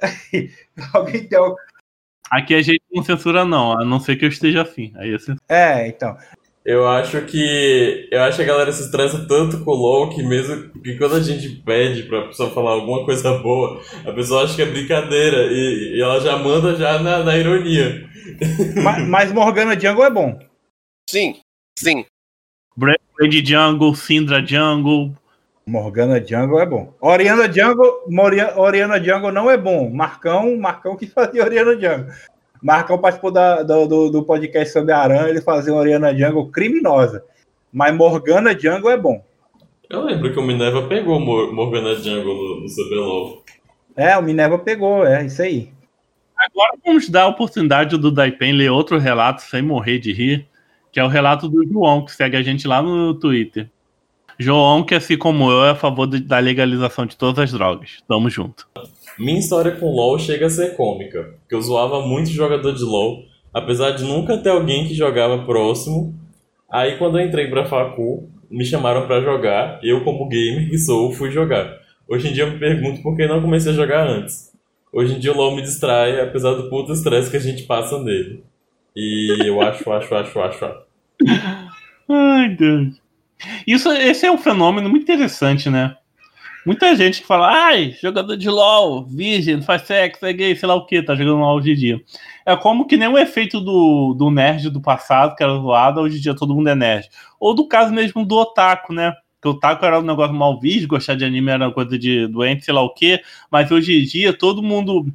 [0.92, 1.54] Algum...
[2.30, 4.92] Aqui a gente não censura, não, a não ser que eu esteja afim.
[4.96, 5.38] Aí censuro.
[5.48, 6.16] É, então.
[6.64, 8.08] Eu acho que.
[8.10, 11.16] Eu acho que a galera se estressa tanto com o LOL que mesmo que quando
[11.16, 15.42] a gente pede pra pessoa falar alguma coisa boa, a pessoa acha que é brincadeira
[15.50, 18.08] e, e ela já manda já na, na ironia.
[18.82, 20.38] Mas, mas Morgana Jungle é bom.
[21.10, 21.36] Sim,
[21.78, 22.06] sim.
[22.74, 22.98] Brand
[23.44, 25.12] Jungle, Syndra Jungle.
[25.66, 26.94] Morgana Jungle é bom.
[27.00, 29.90] Oriana Jungle, Moria- Oriana Jungle não é bom.
[29.90, 32.06] Marcão, Marcão que fazia Oriana Jungle.
[32.64, 37.22] Marcão participou da- do, do, do podcast sobre Aran, ele fazia uma Oriana Jungle criminosa.
[37.70, 39.22] Mas Morgana Jungle é bom.
[39.90, 43.44] Eu lembro que o Minerva pegou Mor- Morgana Jungle no, no CBLOL.
[43.94, 45.68] É, o Minerva pegou, é isso aí.
[46.36, 50.48] Agora vamos dar a oportunidade do Daipen ler outro relato sem morrer de rir,
[50.90, 53.68] que é o relato do João, que segue a gente lá no Twitter.
[54.38, 58.02] João, que assim como eu, é a favor da legalização de todas as drogas.
[58.08, 58.66] Tamo junto.
[59.18, 63.24] Minha história com LoL chega a ser cômica, porque eu zoava muito jogador de LoL,
[63.52, 66.14] apesar de nunca ter alguém que jogava próximo.
[66.70, 71.12] Aí quando eu entrei pra facu, me chamaram pra jogar, eu como gamer que sou,
[71.12, 71.78] fui jogar.
[72.08, 74.52] Hoje em dia eu me pergunto por que não comecei a jogar antes.
[74.92, 78.00] Hoje em dia o LoL me distrai, apesar do puto estresse que a gente passa
[78.02, 78.44] nele.
[78.96, 80.84] E eu acho, acho, acho, acho, acho.
[82.08, 83.00] Ai, Deus.
[83.66, 85.96] Isso, esse é um fenômeno muito interessante, né?
[86.66, 90.74] Muita gente que fala, ai, jogador de LOL, virgem, faz sexo, é gay, sei lá
[90.74, 92.00] o que, tá jogando LOL hoje em dia.
[92.46, 96.16] É como que nem o efeito do, do nerd do passado, que era zoado, hoje
[96.16, 97.08] em dia todo mundo é nerd.
[97.38, 99.12] Ou do caso mesmo do otaku, né?
[99.42, 102.26] Que o otaku era um negócio mal visto, gostar de anime era uma coisa de
[102.28, 105.06] doente, sei lá o que, mas hoje em dia todo mundo.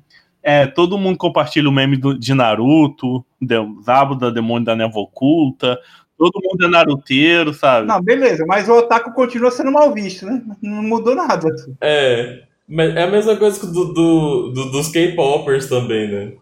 [0.41, 5.77] É, todo mundo compartilha o meme do- de Naruto, de, Zabuda, Demônio da Névoa Oculta,
[6.19, 7.87] todo mundo é naruteiro, sabe?
[7.87, 10.43] Não, beleza, mas o Otaku continua sendo mal visto, né?
[10.61, 11.47] Não mudou nada.
[11.81, 16.33] É, mas é a mesma coisa que do, do, do- dos K-popers também, né?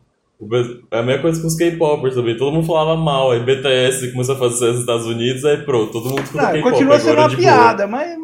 [0.91, 2.35] É a mesma coisa com os K-popers também.
[2.37, 5.91] Todo mundo falava mal, aí BTS começou a fazer sucesso nos Estados Unidos, aí pronto,
[5.91, 7.47] todo mundo Não, K-pop continua sendo agora uma de boa.
[7.47, 8.17] piada, mas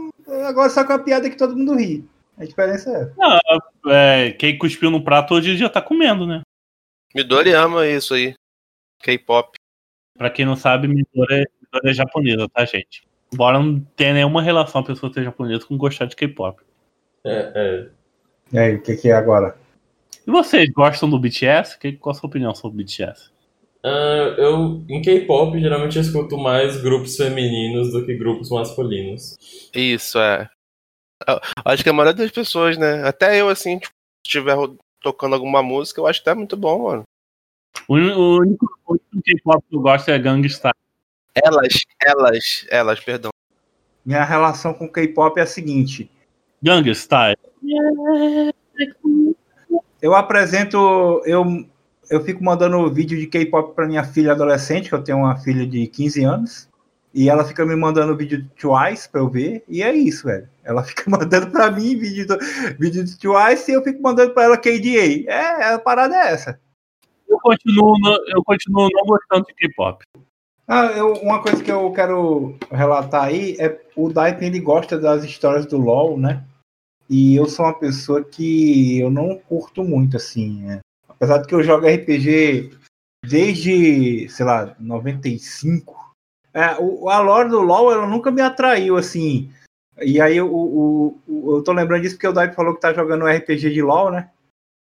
[0.47, 2.03] agora só com a piada que todo mundo ri.
[2.37, 3.13] A diferença é essa.
[3.15, 6.41] Não, é, quem cuspiu no prato hoje em dia tá comendo, né?
[7.15, 8.33] Midori ama isso aí.
[9.03, 9.55] K-pop.
[10.17, 13.03] Pra quem não sabe, Midori é, Midori é japonesa, tá, gente?
[13.33, 16.61] Embora não tenha nenhuma relação a pessoa ser japonesa com gostar de K-pop.
[17.25, 17.89] É, é.
[18.51, 19.55] E aí, o que, que é agora?
[20.25, 21.77] E vocês gostam do BTS?
[21.79, 23.31] Que- Qual a sua opinião sobre o BTS?
[23.83, 29.35] Ah, eu, em K-pop, geralmente escuto mais grupos femininos do que grupos masculinos.
[29.73, 30.47] Isso, é.
[31.27, 33.03] Eu Acho que a maioria das pessoas, né?
[33.05, 33.91] Até eu, assim, tipo,
[34.25, 34.55] se estiver
[35.01, 37.03] tocando alguma música, eu acho até muito bom, mano.
[37.87, 40.73] O único, o único K-pop que eu gosto é Gangstar.
[41.35, 43.31] Elas, elas, elas, perdão.
[44.05, 46.09] Minha relação com K-pop é a seguinte:
[46.61, 47.35] Gangstar.
[50.01, 51.65] eu apresento, eu,
[52.09, 55.65] eu fico mandando vídeo de K-pop para minha filha adolescente, que eu tenho uma filha
[55.65, 56.69] de 15 anos,
[57.13, 60.49] e ela fica me mandando vídeo de Twice para eu ver, e é isso, velho.
[60.63, 62.37] Ela fica mandando para mim vídeo, do,
[62.79, 65.25] vídeo de Twice e eu fico mandando para ela KDA.
[65.27, 66.59] É, a parada é essa.
[67.33, 70.03] Eu continuo, eu continuo não gostando de K-pop.
[70.67, 75.23] Ah, eu- uma coisa que eu quero relatar aí é o Daipen ele gosta das
[75.23, 76.45] histórias do LoL, né?
[77.09, 80.61] E eu sou uma pessoa que eu não curto muito, assim.
[80.63, 80.79] né?
[81.07, 82.71] Apesar de que eu jogo RPG
[83.25, 86.13] desde, sei lá, 95.
[86.53, 89.51] É, o, a lore do LoL ela nunca me atraiu, assim.
[90.01, 93.27] E aí o, eu tô lembrando disso porque o Daipen falou que tá jogando um
[93.27, 94.29] RPG de LoL, né?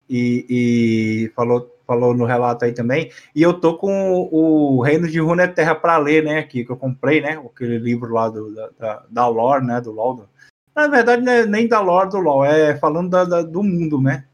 [0.10, 3.10] E, e falou, falou no relato aí também.
[3.34, 6.40] E eu tô com o Reino de Runeterra para ler, né?
[6.40, 7.38] Aqui, que eu comprei, né?
[7.38, 9.80] Aquele livro lá do, da, da, lore, né?
[9.80, 10.28] Do LoL.
[10.76, 14.26] Na verdade, é nem da lore do LoL, é falando da, da- do mundo, né?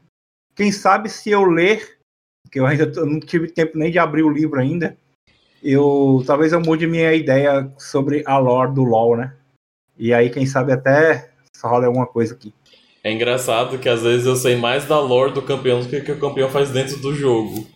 [0.54, 1.98] Quem sabe se eu ler,
[2.50, 4.96] que eu ainda tô- não tive tempo nem de abrir o livro ainda,
[5.62, 9.34] eu talvez eu mude minha ideia sobre a lore do LoL, né?
[9.96, 11.30] E aí, quem sabe até
[11.62, 12.52] rola alguma coisa aqui.
[13.04, 16.04] É engraçado que às vezes eu sei mais da lore do campeão do que o
[16.04, 17.66] que o campeão faz dentro do jogo.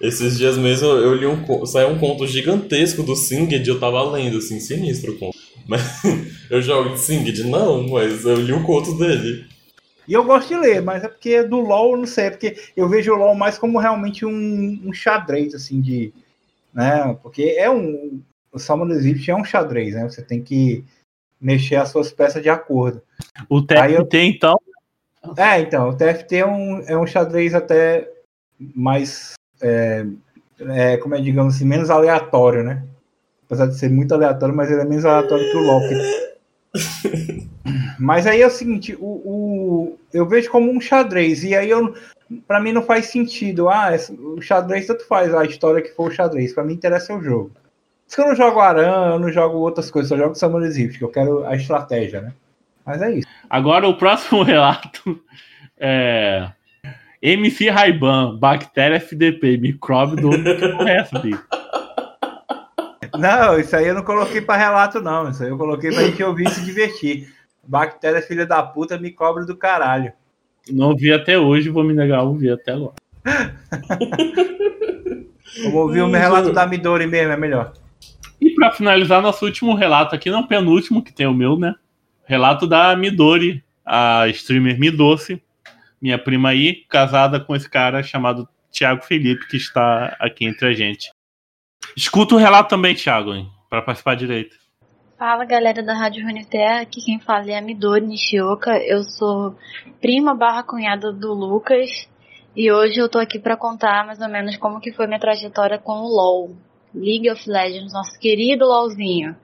[0.00, 4.00] Esses dias mesmo eu li um, saiu um conto gigantesco do Singed e eu tava
[4.08, 5.36] lendo, assim, sinistro o conto.
[5.66, 5.82] Mas
[6.48, 7.42] eu jogo de Singed?
[7.42, 9.44] Não, mas eu li o conto dele.
[10.06, 12.88] E eu gosto de ler, mas é porque do LoL, não sei, é porque eu
[12.88, 16.12] vejo o LoL mais como realmente um, um xadrez, assim, de.
[16.72, 17.16] Né?
[17.22, 18.22] Porque é um.
[18.52, 20.08] O Salmon Egypt é um xadrez, né?
[20.08, 20.84] Você tem que
[21.40, 23.00] mexer as suas peças de acordo.
[23.48, 24.60] O TFT, então,
[25.36, 28.08] É, então, o TFT é um, é um xadrez até
[28.74, 29.32] mais.
[29.60, 30.04] É,
[30.60, 32.82] é, como é, digamos assim, menos aleatório, né?
[33.46, 36.30] Apesar de ser muito aleatório, mas ele é menos aleatório que o porque-
[37.98, 41.94] Mas aí é o seguinte, o, o- eu vejo como um xadrez, e aí eu,
[42.46, 43.68] pra mim não faz sentido.
[43.68, 43.90] Ah,
[44.36, 46.52] o xadrez tanto faz a história que for o xadrez.
[46.54, 47.50] Pra mim interessa é o jogo.
[48.10, 50.76] Por isso que eu não jogo Aran, eu não jogo outras coisas, eu jogo Summoner's
[50.76, 52.32] Rift, que eu quero a estratégia, né?
[52.84, 53.28] Mas é isso.
[53.48, 55.22] agora o próximo relato
[55.78, 56.50] é.
[57.22, 60.30] MC Raiban, bactéria FDP, micróbio do
[60.82, 61.38] recipe.
[63.16, 65.28] Não, isso aí eu não coloquei pra relato, não.
[65.28, 67.32] Isso aí eu coloquei pra gente ouvir e se divertir.
[67.62, 70.12] Bactéria filha da puta cobra do caralho.
[70.68, 72.94] Não vi até hoje, vou me negar a ouvir até agora.
[75.62, 77.72] Vamos ouvir o meu relato da Midori mesmo, é melhor.
[78.40, 81.74] E pra finalizar, nosso último relato aqui, não penúltimo, que tem o meu, né?
[82.24, 85.42] Relato da Midori, a streamer Midoce,
[86.00, 90.72] minha prima aí, casada com esse cara chamado Thiago Felipe, que está aqui entre a
[90.72, 91.12] gente.
[91.96, 94.56] Escuta o relato também, Thiago, hein, pra participar direito.
[95.18, 99.54] Fala galera da Rádio Runeterra, aqui quem fala é a Midori Nishioka, eu sou
[100.00, 102.08] prima barra cunhada do Lucas
[102.56, 105.78] e hoje eu tô aqui pra contar mais ou menos como que foi minha trajetória
[105.78, 106.56] com o LoL,
[106.94, 109.36] League of Legends, nosso querido LoLzinho.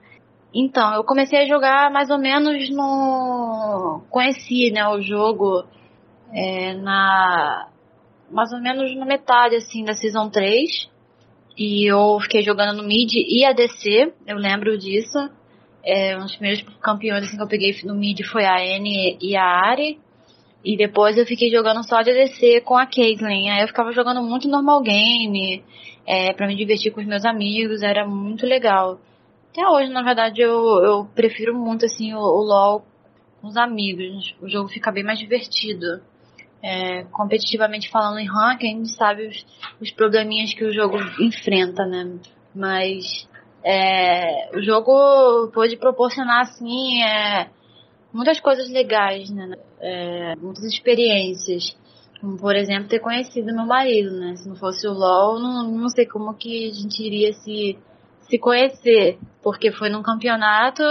[0.53, 4.01] Então, eu comecei a jogar mais ou menos no...
[4.09, 5.63] conheci, né, o jogo
[6.33, 7.67] é, na...
[8.31, 10.89] mais ou menos na metade, assim, da Season 3
[11.57, 15.17] e eu fiquei jogando no mid e ADC, eu lembro disso.
[15.83, 19.35] É, um dos primeiros campeões assim, que eu peguei no mid foi a N e
[19.35, 19.99] a Ari.
[20.67, 23.49] E depois eu fiquei jogando só de ADC com a Caitlyn.
[23.49, 25.63] Aí eu ficava jogando muito normal game,
[26.05, 28.99] é, para me divertir com os meus amigos, era muito legal.
[29.49, 30.51] Até hoje, na verdade, eu,
[30.83, 32.85] eu prefiro muito assim o, o LoL
[33.39, 34.35] com os amigos.
[34.41, 36.01] O jogo fica bem mais divertido.
[36.61, 39.45] É, competitivamente falando em rank, a gente sabe os,
[39.79, 42.19] os probleminhas que o jogo enfrenta, né?
[42.53, 43.25] Mas
[43.63, 47.47] é, o jogo pôde proporcionar assim é,
[48.17, 49.55] muitas coisas legais, né?
[49.79, 51.77] É, muitas experiências.
[52.19, 54.35] Como, por exemplo, ter conhecido meu marido, né?
[54.35, 57.77] Se não fosse o LoL, não, não sei como que a gente iria se,
[58.21, 59.19] se conhecer.
[59.43, 60.81] Porque foi num campeonato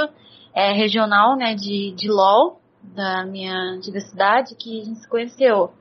[0.55, 5.73] é, regional, né, de, de LoL, da minha antiga cidade, que a gente se conheceu.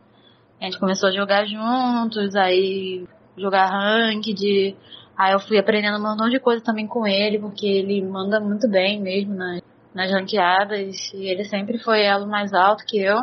[0.60, 3.06] A gente começou a jogar juntos, aí
[3.38, 4.76] jogar ranked,
[5.16, 8.68] aí eu fui aprendendo um montão de coisa também com ele, porque ele manda muito
[8.68, 9.62] bem mesmo nas,
[9.96, 13.18] nas ranqueadas, e ele sempre foi elo mais alto que eu.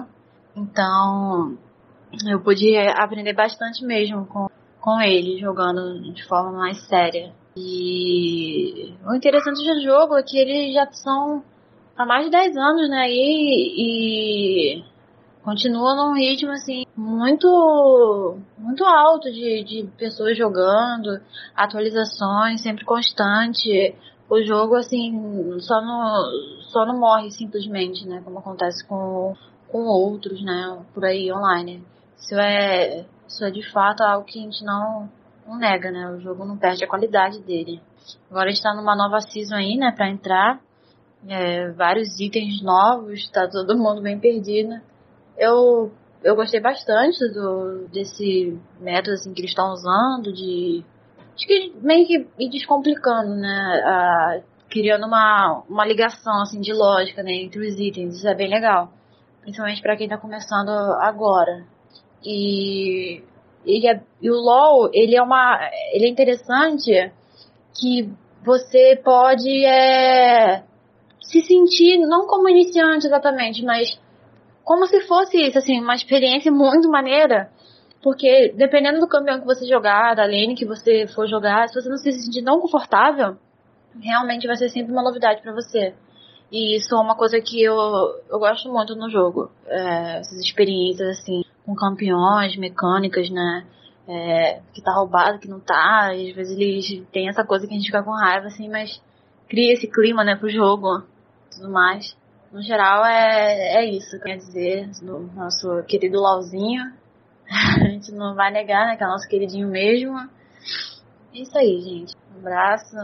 [0.56, 1.56] Então,
[2.26, 4.48] eu pude aprender bastante mesmo com,
[4.80, 7.32] com ele, jogando de forma mais séria.
[7.56, 11.44] E o interessante do jogo é que eles já são
[11.96, 13.10] há mais de 10 anos, né?
[13.10, 14.84] E, e
[15.42, 21.20] continua num ritmo assim muito muito alto de, de pessoas jogando,
[21.54, 23.94] atualizações sempre constante.
[24.30, 26.00] O jogo assim só não
[26.72, 28.20] só não morre simplesmente, né?
[28.24, 29.34] Como acontece com
[29.68, 30.84] com outros, né?
[30.92, 31.82] Por aí online.
[32.18, 35.08] Isso é isso é de fato algo que a gente não
[35.46, 36.10] não nega, né?
[36.10, 37.80] O jogo não perde a qualidade dele.
[38.30, 39.92] Agora a gente tá numa nova season aí, né?
[39.92, 40.60] Pra entrar.
[41.28, 44.80] É, vários itens novos, tá todo mundo bem perdido.
[45.38, 45.92] Eu
[46.24, 50.84] eu gostei bastante do, desse método assim, que eles estão usando, de.
[51.34, 53.82] Acho que meio que ir descomplicando, né?
[53.84, 54.40] A,
[54.72, 58.16] criando uma, uma ligação assim, de lógica né, entre os itens.
[58.16, 58.90] Isso é bem legal.
[59.42, 60.70] Principalmente para quem está começando
[61.00, 61.66] agora.
[62.24, 63.22] E,
[63.66, 65.58] ele é, e o LoL, ele é uma.
[65.92, 67.12] Ele é interessante
[67.78, 68.10] que
[68.42, 70.62] você pode é,
[71.20, 74.00] se sentir, não como iniciante exatamente, mas
[74.64, 77.50] como se fosse isso, assim, uma experiência muito maneira.
[78.02, 81.88] Porque dependendo do campeão que você jogar, da lane que você for jogar, se você
[81.88, 83.36] não se sentir tão confortável,
[84.00, 85.94] realmente vai ser sempre uma novidade para você.
[86.50, 87.74] E isso é uma coisa que eu,
[88.28, 89.50] eu gosto muito no jogo.
[89.66, 93.66] É, essas experiências, assim, com campeões, mecânicas, né?
[94.06, 96.10] É, que tá roubado, que não tá.
[96.10, 99.00] Às vezes eles têm essa coisa que a gente fica com raiva, assim, mas
[99.48, 101.02] cria esse clima, né, pro jogo
[101.54, 102.16] tudo mais.
[102.52, 104.18] No geral, é, é isso.
[104.20, 106.92] Quer dizer, do nosso querido Lauzinho.
[107.48, 110.18] A gente não vai negar, né, que é nosso queridinho mesmo.
[111.34, 112.14] É isso aí, gente.
[112.42, 112.96] Abraço.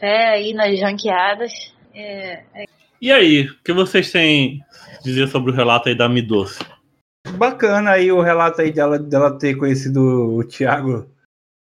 [0.00, 1.52] Fé aí nas ranqueadas.
[1.94, 2.64] É, é
[3.00, 4.64] E aí, o que vocês têm
[4.98, 6.58] a dizer sobre o relato aí da Midoce?
[7.38, 10.00] Bacana aí o relato aí dela, dela ter conhecido
[10.34, 11.08] o Thiago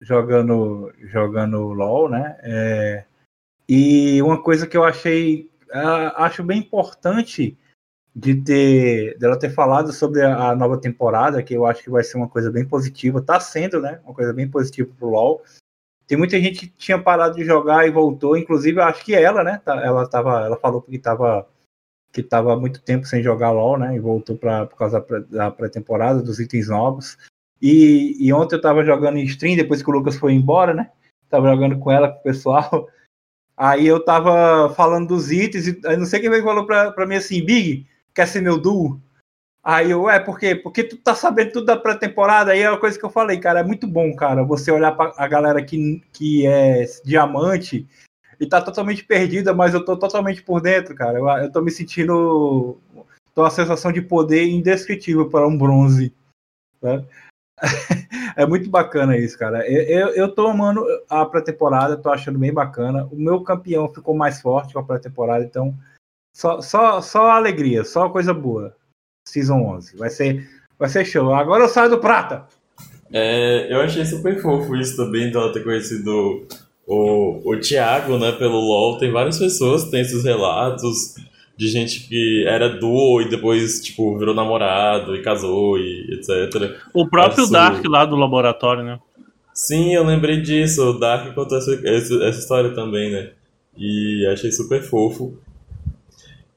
[0.02, 2.38] jogando, jogando LOL, né?
[2.44, 3.06] É,
[3.70, 5.50] e uma coisa que eu achei,
[6.18, 7.58] acho bem importante
[8.14, 12.04] de ter, dela ter falado sobre a, a, nova temporada, que eu acho que vai
[12.04, 14.02] ser uma coisa bem positiva, tá sendo, né?
[14.04, 15.42] Uma coisa bem positiva pro LoL.
[16.08, 19.62] Tem muita gente que tinha parado de jogar e voltou, inclusive acho que ela, né?
[19.66, 21.48] Ela tava, ela falou que tava
[22.14, 23.96] que estava há muito tempo sem jogar LoL, né?
[23.96, 27.18] E voltou pra, por causa da pré-temporada, dos itens novos.
[27.60, 30.92] E, e ontem eu estava jogando em stream, depois que o Lucas foi embora, né?
[31.28, 32.88] Tava jogando com ela, com o pessoal.
[33.58, 37.44] Aí eu tava falando dos itens, e não sei quem falou pra, pra mim assim,
[37.44, 39.02] Big, quer ser meu duo?
[39.64, 40.56] Aí eu, é, por quê?
[40.56, 43.62] Porque tu tá sabendo tudo da pré-temporada, aí é uma coisa que eu falei, cara,
[43.62, 47.88] é muito bom, cara, você olhar pra a galera que, que é diamante
[48.40, 51.18] e tá totalmente perdida, mas eu tô totalmente por dentro, cara.
[51.18, 52.78] Eu, eu tô me sentindo.
[53.34, 56.14] tô uma sensação de poder indescritível para um bronze.
[56.82, 57.06] Né?
[58.36, 59.66] é muito bacana isso, cara.
[59.66, 63.06] Eu, eu, eu tô amando a pré-temporada, tô achando bem bacana.
[63.06, 65.74] O meu campeão ficou mais forte com a pré-temporada, então
[66.36, 68.76] só, só, só alegria, só coisa boa.
[69.24, 69.98] Season 11.
[69.98, 70.48] Vai ser,
[70.78, 71.34] vai ser show.
[71.34, 72.46] Agora eu saio do prata.
[73.12, 76.48] É, eu achei super fofo isso também, dela ter conhecido
[76.88, 78.98] o, o Thiago, né, pelo LoL.
[78.98, 81.16] Tem várias pessoas que têm esses relatos
[81.56, 86.80] de gente que era duo e depois, tipo, virou namorado e casou e etc.
[86.94, 89.00] O próprio Dark lá do laboratório, né?
[89.54, 90.84] Sim, eu lembrei disso.
[90.84, 93.30] O Dark contou essa, essa história também, né?
[93.78, 95.38] E achei super fofo.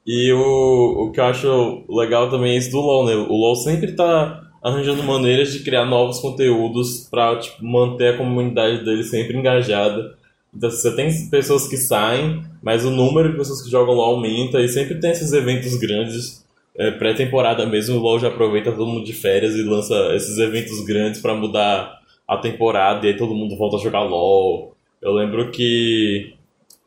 [0.07, 3.15] E o, o que eu acho legal também é isso do LoL, né?
[3.15, 8.85] O LoL sempre tá arranjando maneiras de criar novos conteúdos para tipo, manter a comunidade
[8.85, 10.15] dele sempre engajada.
[10.55, 14.61] Então você tem pessoas que saem, mas o número de pessoas que jogam LoL aumenta
[14.61, 16.45] e sempre tem esses eventos grandes.
[16.77, 20.79] É, Pré-temporada mesmo, o LoL já aproveita todo mundo de férias e lança esses eventos
[20.85, 24.73] grandes para mudar a temporada e aí todo mundo volta a jogar LoL.
[25.01, 26.33] Eu lembro que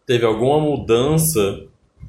[0.06, 1.60] teve alguma mudança,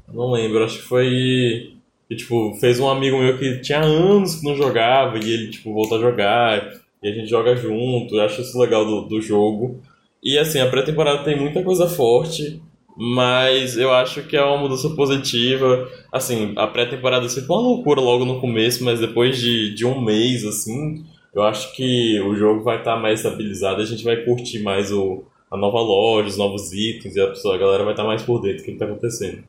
[0.08, 1.72] não lembro, acho que foi
[2.16, 5.98] tipo, fez um amigo meu que tinha anos que não jogava e ele, tipo, voltou
[5.98, 6.72] a jogar
[7.02, 8.16] e a gente joga junto.
[8.16, 9.80] Eu acho isso legal do, do jogo.
[10.22, 12.62] E, assim, a pré-temporada tem muita coisa forte,
[12.96, 15.88] mas eu acho que é uma mudança positiva.
[16.12, 20.00] Assim, a pré-temporada sempre foi uma loucura logo no começo, mas depois de, de um
[20.00, 24.16] mês, assim, eu acho que o jogo vai estar tá mais estabilizado a gente vai
[24.24, 27.94] curtir mais o, a nova loja, os novos itens, e a, pessoa, a galera vai
[27.94, 29.42] estar tá mais por dentro do que está acontecendo.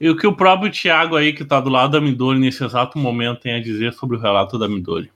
[0.00, 2.98] E o que o próprio Thiago aí, que tá do lado da Midori nesse exato
[2.98, 5.10] momento, tem a dizer sobre o relato da Midori.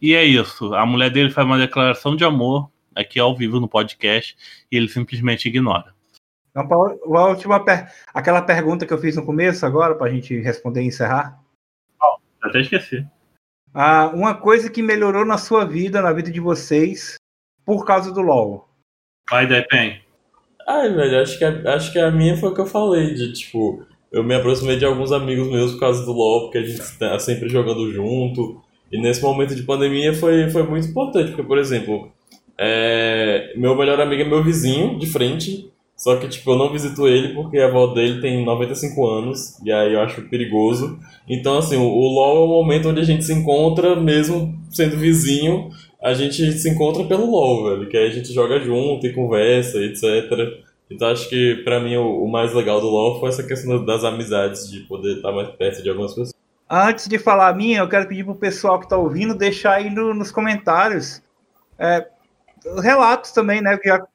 [0.00, 0.74] E é isso.
[0.74, 4.36] A mulher dele faz uma declaração de amor aqui ao vivo no podcast
[4.70, 5.97] e ele simplesmente ignora.
[6.64, 7.90] Então, a última per...
[8.12, 11.38] aquela pergunta que eu fiz no começo agora, para a gente responder e encerrar.
[12.02, 13.06] Oh, até esqueci.
[13.74, 17.16] Ah, uma coisa que melhorou na sua vida, na vida de vocês,
[17.64, 18.68] por causa do LoL.
[19.30, 20.00] Vai, Depen.
[20.66, 23.32] Ai, velho, acho que, a, acho que a minha foi o que eu falei, de
[23.32, 26.98] tipo, eu me aproximei de alguns amigos meus por causa do LoL, porque a gente
[26.98, 28.62] tá sempre jogando junto.
[28.90, 32.10] E nesse momento de pandemia foi, foi muito importante, porque, por exemplo,
[32.58, 37.08] é, meu melhor amigo é meu vizinho de frente, só que, tipo, eu não visito
[37.08, 40.96] ele porque a avó dele tem 95 anos, e aí eu acho perigoso.
[41.28, 45.70] Então, assim, o, LoL é o momento onde a gente se encontra, mesmo sendo vizinho,
[46.00, 47.88] a gente se encontra pelo LoL, velho.
[47.90, 50.04] Que aí a gente joga junto e conversa, etc.
[50.88, 54.04] Então acho que pra mim o, o mais legal do LoL foi essa questão das
[54.04, 56.32] amizades, de poder estar mais perto de algumas pessoas.
[56.70, 59.90] Antes de falar a minha, eu quero pedir pro pessoal que tá ouvindo deixar aí
[59.90, 61.20] no- nos comentários
[61.78, 62.06] é,
[62.82, 63.78] relatos também, né?
[63.84, 64.06] Já,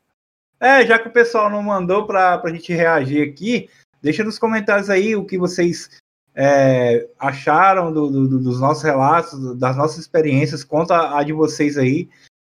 [0.64, 3.70] é, já que o pessoal não mandou pra, pra gente reagir aqui,
[4.02, 5.90] deixa nos comentários aí o que vocês
[6.36, 11.78] é, acharam do- do- do- dos nossos relatos, das nossas experiências, conta a de vocês
[11.78, 12.10] aí.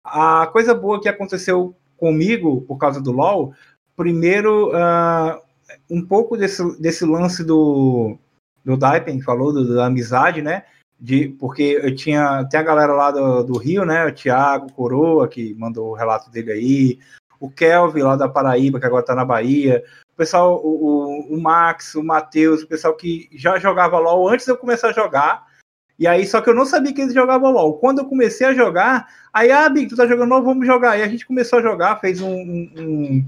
[0.04, 3.52] A coisa boa que aconteceu comigo por causa do LoL,
[3.96, 5.40] primeiro, ah,
[5.90, 8.16] um pouco desse, desse lance do,
[8.64, 10.62] do Daipen, falou do- da amizade, né?
[10.98, 14.06] De, porque eu tinha, tem a galera lá do, do Rio, né?
[14.06, 16.98] O Thiago Coroa, que mandou o relato dele aí,
[17.40, 21.94] o Kelvin lá da Paraíba, que agora tá na Bahia, o pessoal, o, o, Max,
[21.94, 25.46] o Matheus, o pessoal que já jogava LOL antes de eu começar a jogar.
[25.98, 27.78] E aí, só que eu não sabia que eles jogavam LOL.
[27.78, 30.98] Quando eu comecei a jogar, aí, ah, Big, tu tá jogando LOL, vamos jogar.
[30.98, 32.32] E a gente começou a jogar, fez um.
[32.34, 33.24] um- um-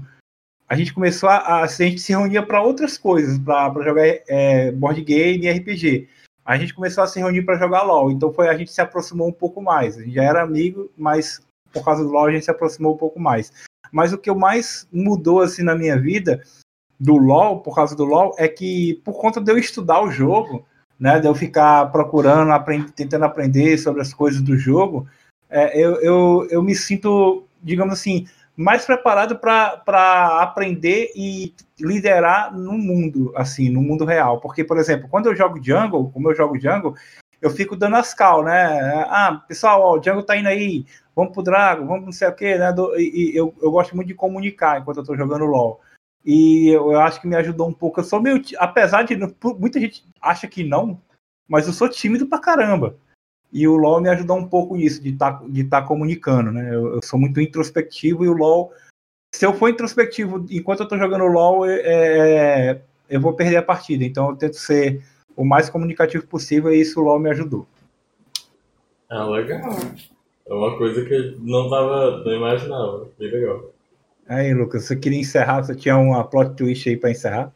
[0.67, 1.61] a gente começou a, a.
[1.63, 6.07] A gente se reunia para outras coisas, para jogar é, board game e RPG.
[6.45, 8.11] A gente começou a se reunir para jogar LOL.
[8.11, 9.97] Então foi a gente se aproximou um pouco mais.
[9.97, 11.39] A gente já era amigo, mas
[11.71, 13.51] por causa do LOL a gente se aproximou um pouco mais.
[13.91, 16.41] Mas o que eu mais mudou assim na minha vida
[16.99, 20.65] do LoL, por causa do LoL, é que por conta de eu estudar o jogo,
[20.99, 25.07] né, de eu ficar procurando, aprend- tentando aprender sobre as coisas do jogo,
[25.49, 32.73] é, eu, eu, eu me sinto, digamos assim, mais preparado para aprender e liderar no
[32.73, 34.41] mundo, assim, no mundo real.
[34.41, 36.93] Porque, por exemplo, quando eu jogo Jungle, como eu jogo Jungle,
[37.41, 39.05] eu fico dando as cal, né?
[39.07, 40.85] Ah, pessoal, ó, o Django tá indo aí,
[41.19, 42.71] vamos pro Drago, vamos não sei o quê, né?
[42.71, 45.81] Do- E, e eu, eu gosto muito de comunicar enquanto eu tô jogando LoL.
[46.25, 47.99] E eu, eu acho que me ajudou um pouco.
[47.99, 48.41] Eu sou meio.
[48.57, 49.17] Apesar de.
[49.57, 51.01] Muita gente acha que não,
[51.47, 52.95] mas eu sou tímido pra caramba.
[53.51, 56.73] E o LoL me ajudou um pouco nisso, de estar de tá comunicando, né?
[56.73, 58.71] Eu, eu sou muito introspectivo e o LoL.
[59.33, 63.63] Se eu for introspectivo enquanto eu tô jogando LoL, é, é, eu vou perder a
[63.63, 64.03] partida.
[64.05, 65.03] Então eu tento ser
[65.35, 67.67] o mais comunicativo possível e isso o LoL me ajudou.
[69.09, 69.61] Ah, legal.
[70.49, 72.23] É uma coisa que eu não tava.
[72.23, 73.07] não imaginava.
[73.19, 73.71] Bem legal.
[74.27, 75.61] Aí, Lucas, você queria encerrar?
[75.61, 77.53] Você tinha uma plot twist aí pra encerrar?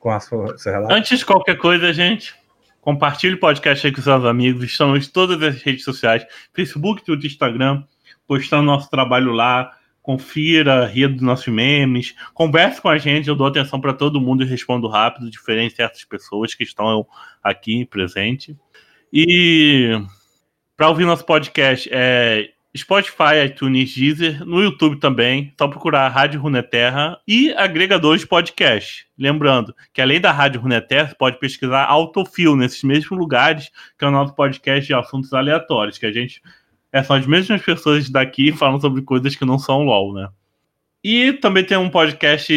[0.00, 0.92] Com a sua, seu relato?
[0.92, 2.34] Antes de qualquer coisa, gente,
[2.80, 4.64] compartilhe o podcast aí com seus amigos.
[4.64, 7.84] Estamos em todas as redes sociais: Facebook, Twitter, Instagram,
[8.26, 9.70] postando nosso trabalho lá.
[10.02, 13.26] Confira, ria dos nossos memes, converse com a gente.
[13.26, 17.06] Eu dou atenção para todo mundo e respondo rápido, diferente de certas pessoas que estão
[17.42, 18.54] aqui presente.
[19.10, 19.98] E
[20.76, 27.16] para ouvir nosso podcast é Spotify, iTunes, Deezer, no YouTube também, só procurar Rádio Runeterra
[27.28, 29.06] e agregadores de podcast.
[29.16, 34.08] Lembrando que além da Rádio Runeterra, você pode pesquisar Autofil nesses mesmos lugares, que é
[34.08, 36.42] o nosso podcast de assuntos aleatórios, que a gente
[36.92, 40.28] é, são as mesmas pessoas daqui falando sobre coisas que não são LOL, né?
[41.04, 42.50] E também tem um podcast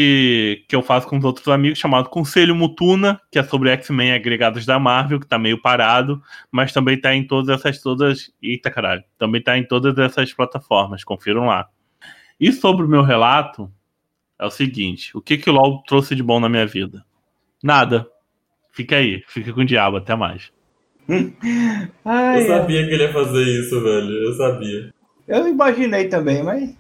[0.69, 4.65] que eu faço com os outros amigos chamado Conselho Mutuna, que é sobre X-Men agregados
[4.65, 8.31] da Marvel, que tá meio parado, mas também tá em todas essas todas.
[8.41, 9.03] Eita caralho.
[9.17, 11.67] Também tá em todas essas plataformas, confiram lá.
[12.39, 13.69] E sobre o meu relato,
[14.39, 17.03] é o seguinte: o que, que o LOL trouxe de bom na minha vida?
[17.61, 18.07] Nada.
[18.71, 20.53] Fica aí, fica com o diabo, até mais.
[22.05, 24.09] Ai, eu sabia que ele ia fazer isso, velho.
[24.09, 24.93] Eu sabia.
[25.27, 26.73] Eu imaginei também, mas.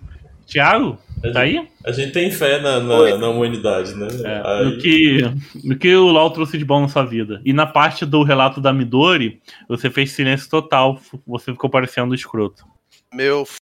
[1.21, 1.67] Thiago, tá aí?
[1.85, 4.07] A gente tem fé na, na, na humanidade, né?
[4.23, 5.17] É, no, que,
[5.63, 7.41] no que o LoL trouxe de bom na sua vida.
[7.45, 10.99] E na parte do relato da Midori, você fez silêncio total.
[11.25, 12.65] Você ficou parecendo escroto.
[13.13, 13.57] Meu f-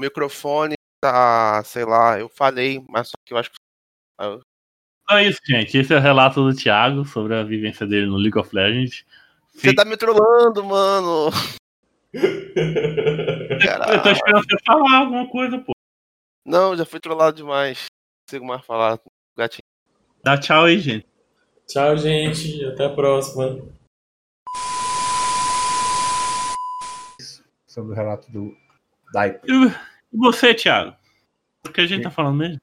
[0.00, 3.56] microfone tá, sei lá, eu falei, mas só que eu acho que.
[5.04, 5.76] Então é isso, gente.
[5.76, 9.04] Esse é o relato do Thiago sobre a vivência dele no League of Legends.
[9.54, 11.30] Você tá me trollando, mano.
[12.14, 15.72] Eu tô esperando você falar alguma coisa, pô.
[16.44, 17.86] Não, já fui trollado demais.
[17.86, 18.98] Não consigo mais falar.
[19.36, 19.62] Gatinho.
[20.24, 21.06] Dá tchau aí, gente.
[21.68, 22.64] Tchau, gente.
[22.64, 23.60] Até a próxima.
[27.66, 28.56] Sobre o relato do
[29.12, 29.46] Daipo.
[29.46, 29.72] E
[30.12, 30.96] você, Thiago?
[31.66, 32.60] O que a gente tá falando mesmo?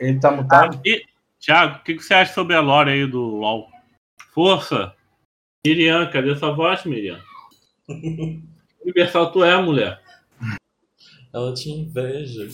[0.00, 0.80] Ele tá mutado?
[0.84, 1.06] E,
[1.38, 3.68] Thiago, o que, que você acha sobre a lore aí do LoL?
[4.32, 4.94] Força!
[5.64, 7.22] Miriam, cadê sua voz, Miriam?
[8.82, 10.02] Universal tu é, mulher.
[11.32, 12.48] Ela tinha inveja.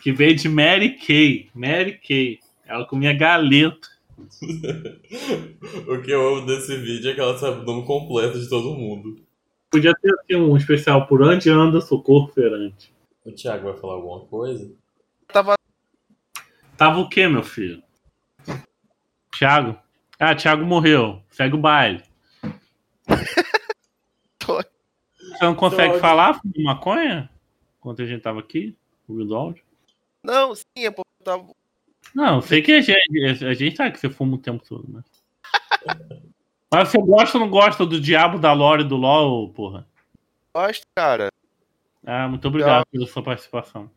[0.00, 1.50] Que veio de Mary Kay.
[1.54, 2.40] Mary Kay.
[2.66, 3.88] Ela comia galeta.
[5.88, 8.74] o que eu amo desse vídeo é que ela sabe o nome completo de todo
[8.74, 9.16] mundo.
[9.70, 12.92] Podia ter assim, um especial por onde anda socorro ferante.
[13.24, 14.70] O Thiago vai falar alguma coisa?
[15.28, 15.54] Tava.
[16.76, 17.82] Tava o quê, meu filho?
[19.36, 19.78] Thiago?
[20.18, 21.22] Ah, Thiago morreu.
[21.30, 22.02] Segue o baile.
[25.40, 26.00] Você não consegue Droga.
[26.00, 27.30] falar de maconha?
[27.78, 28.76] Enquanto a gente tava aqui,
[29.08, 29.64] ouvindo áudio.
[30.24, 31.46] Não, sim, é porque eu tava.
[32.14, 34.86] Não, eu sei que a gente, a gente sabe que você fuma o tempo todo,
[34.92, 35.02] né?
[36.72, 39.86] Mas você gosta ou não gosta do diabo da lore do LoL, porra?
[40.54, 41.28] Gosto, cara.
[42.06, 43.90] Ah, muito obrigado pela sua participação.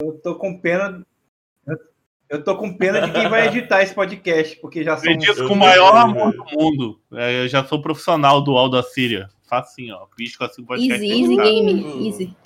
[0.00, 1.04] Eu tô com pena.
[2.28, 5.12] eu- tô com pena de quem vai editar esse podcast, porque já são.
[5.12, 7.00] Acredito com o maior amor do mundo.
[7.12, 9.28] É, eu já sou profissional do UOL da Síria.
[9.44, 10.06] Facinho, ó.
[10.16, 12.06] Pisco assim pode Easy, easy game.
[12.08, 12.36] Easy.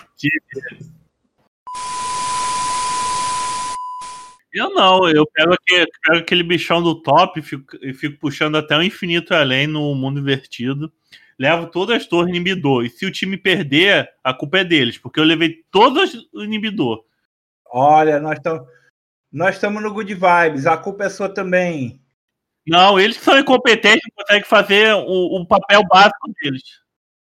[4.52, 8.56] Eu não, eu pego, aquele, pego aquele bichão do top e fico, e fico puxando
[8.56, 10.90] até o infinito além no mundo invertido.
[11.38, 12.84] Levo todas as torres inibidor.
[12.84, 17.04] E se o time perder, a culpa é deles, porque eu levei todas o inibidor.
[17.66, 18.66] Olha, nós estamos.
[19.30, 22.00] Nós estamos no Good Vibes, a culpa é sua também.
[22.66, 26.62] Não, eles que são incompetentes conseguem fazer o, o papel básico deles.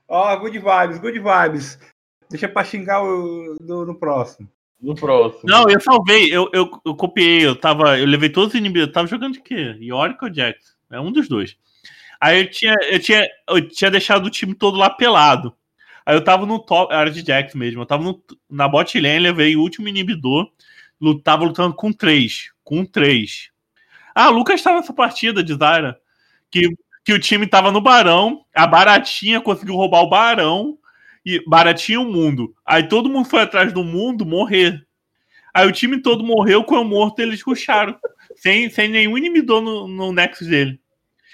[0.09, 1.79] Ó, Good Vibes, Good Vibes.
[2.32, 4.49] Deixa pra xingar o, do- no próximo.
[4.82, 5.43] No próximo.
[5.43, 7.99] Não, eu salvei, eu, eu, eu copiei, eu tava.
[7.99, 8.88] Eu levei todos os inimigos.
[8.88, 9.75] Eu tava jogando de quê?
[9.79, 10.75] Yorick ou Jax?
[10.89, 11.55] É um dos dois.
[12.19, 15.53] Aí eu tinha, eu tinha, eu tinha deixado o time todo lá pelado.
[16.05, 17.82] Aí eu tava no top, era de Jax mesmo.
[17.82, 20.49] Eu tava no- na bot lane, levei o último inibidor.
[21.23, 22.51] Tava lutando com três.
[22.63, 23.49] Com três.
[24.15, 25.99] Ah, o Lucas tava nessa partida de Zyra.
[26.49, 26.69] Que,
[27.05, 28.45] que o time tava no Barão.
[28.55, 30.77] A Baratinha conseguiu roubar o Barão.
[31.26, 32.55] E Baratinha e o mundo.
[32.65, 34.86] Aí todo mundo foi atrás do mundo morrer.
[35.53, 37.95] Aí o time todo morreu, com eu morto, eles ruxaram.
[38.36, 40.80] sem, sem nenhum inibidor no, no Nexus dele.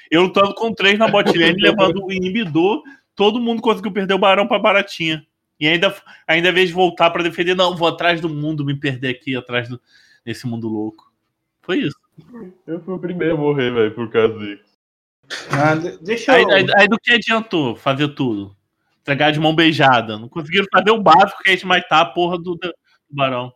[0.10, 2.82] Eu lutando com três na bot lane, levando o inibidor,
[3.16, 5.26] todo mundo conseguiu perder o barão pra baratinha.
[5.60, 5.96] E ainda,
[6.28, 9.36] ainda, em vez de voltar pra defender, não, vou atrás do mundo, me perder aqui,
[9.36, 9.80] atrás do,
[10.26, 11.12] desse mundo louco.
[11.62, 11.96] Foi isso.
[12.66, 14.64] Eu fui o primeiro a morrer, velho, por causa disso.
[15.52, 16.50] Ah, de- deixa Aí, eu.
[16.50, 18.56] aí- aí do que adiantou fazer tudo?
[19.08, 20.18] Entregar de mão beijada.
[20.20, 22.74] Não conseguiram fazer o básico que a gente matar a porra do, do
[23.10, 23.54] barão.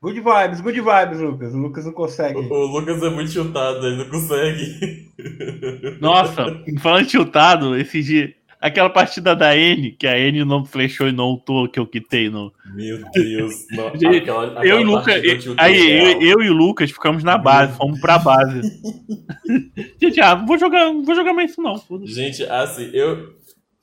[0.00, 1.52] Good Vibes, Good Vibes, Lucas.
[1.54, 2.38] O Lucas não consegue.
[2.38, 5.10] O, o Lucas é muito chutado, ele não consegue.
[6.00, 8.32] Nossa, falando de tiltado, esse dia.
[8.60, 12.30] Aquela partida da N, que a N não flechou e não ultou, que eu quitei
[12.30, 12.52] no.
[12.74, 13.66] Meu Deus.
[13.72, 15.14] Não, aquela- aquela eu e Lucas.
[15.58, 18.60] Aí, eu, eu e o Lucas ficamos na base, fomos pra base.
[20.00, 21.74] Gente, ah, não vou jogar, não vou jogar mais isso, não.
[22.04, 23.34] Gente, assim, eu.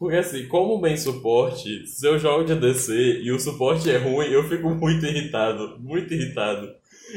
[0.04, 4.26] Porque assim, como bem suporte, se eu jogo de ADC e o suporte é ruim,
[4.28, 5.78] eu fico muito irritado.
[5.80, 6.70] Muito irritado.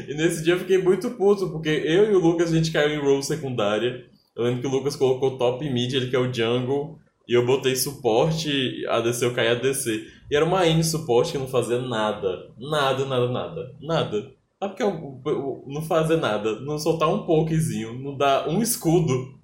[0.07, 2.95] E nesse dia eu fiquei muito puto, porque eu e o Lucas a gente caiu
[2.97, 4.07] em role secundária.
[4.37, 6.97] Eu lembro que o Lucas colocou top mid, ele que é o jungle.
[7.29, 10.07] E eu botei suporte, ADC eu caí ADC.
[10.31, 12.53] E era uma N suporte que não fazia nada.
[12.57, 13.75] Nada, nada, nada.
[13.81, 14.31] Nada.
[14.61, 16.61] Sabe porque eu, eu- não fazer nada?
[16.61, 19.35] Não soltar um pokezinho, não dar um escudo.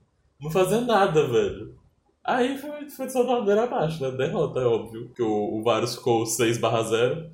[0.40, 1.81] Não fazer nada, velho.
[2.24, 4.10] Aí foi, foi só da ladeira abaixo, né?
[4.16, 5.10] Derrota, é óbvio.
[5.14, 7.30] Que o, o Varus ficou 6 barra 0.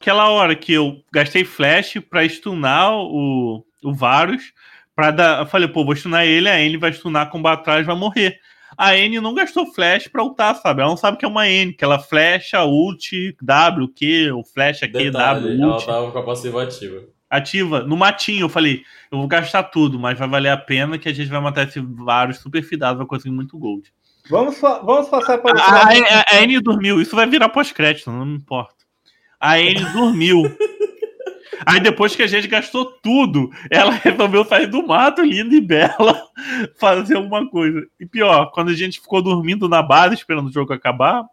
[0.00, 4.52] Aquela hora que eu gastei flash pra stunar o, o Varus,
[4.96, 5.40] pra dar.
[5.40, 8.38] Eu falei, pô, vou stunar ele, a N vai stunar com atrás vai morrer.
[8.76, 10.80] A N não gastou flash pra ultar, sabe?
[10.80, 14.88] Ela não sabe que é uma N, que ela flecha, ult, W, Q, ou flecha
[14.88, 15.86] Q, Detalhe, W, ela ult.
[15.86, 17.04] tava com a passiva ativa.
[17.28, 18.44] ativa no matinho.
[18.44, 21.40] Eu falei, eu vou gastar tudo, mas vai valer a pena que a gente vai
[21.40, 23.92] matar esse Varus super fidado, vai conseguir muito gold.
[24.30, 28.36] Vamos, vamos passar para A, a, a N dormiu, isso vai virar pós-crédito, não me
[28.36, 28.74] importa.
[29.40, 30.42] A N dormiu.
[31.64, 36.20] Aí depois que a gente gastou tudo, ela resolveu sair do mato, linda e bela,
[36.78, 37.86] fazer alguma coisa.
[38.00, 41.24] E pior, quando a gente ficou dormindo na base, esperando o jogo acabar,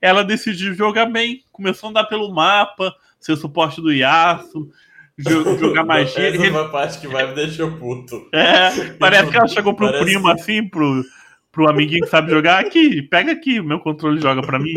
[0.00, 1.42] ela decidiu jogar bem.
[1.50, 4.68] Começou a andar pelo mapa, ser suporte do Yasuo,
[5.16, 6.28] jo- jogar magia.
[6.28, 8.28] Essa é uma parte que vai me deixar puto.
[8.34, 11.02] É, parece que ela chegou pro Parece- primo assim, pro,
[11.52, 12.60] pro amiguinho que sabe jogar.
[12.60, 14.74] Aqui, pega aqui, o meu controle e joga pra mim.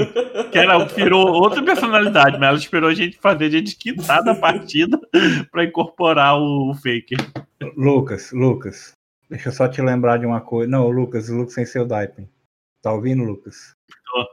[0.52, 4.36] Que ela virou outra personalidade, mas ela esperou a gente fazer a gente quitar da
[4.36, 5.00] partida
[5.52, 7.18] pra incorporar o, o Faker.
[7.78, 8.94] Lucas, Lucas,
[9.30, 10.70] deixa eu só te lembrar de uma coisa.
[10.70, 12.30] Não, Lucas, o Lucas sem seu Daipen.
[12.82, 13.76] Tá ouvindo, Lucas?
[14.06, 14.28] Tô.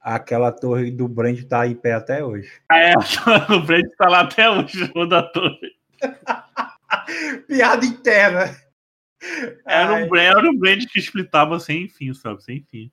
[0.00, 2.50] Aquela torre do Brand tá em pé até hoje.
[2.70, 2.94] Ah, é,
[3.54, 5.76] o Brand tá lá até hoje, o da torre.
[7.46, 8.65] Piada interna.
[9.66, 12.42] Era um, Brand, era um Brand que splitava sem fim, sabe?
[12.42, 12.90] Sem fim.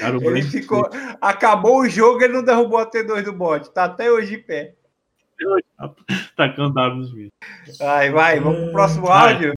[0.00, 0.88] Era o Ele Brand ficou.
[1.20, 3.70] Acabou o jogo, ele não derrubou a T2 do bot.
[3.72, 4.74] Tá até hoje em pé.
[6.36, 7.32] tacando W nos vídeos.
[7.78, 9.34] Vai, vai, vamos pro próximo Vai.
[9.34, 9.54] áudio.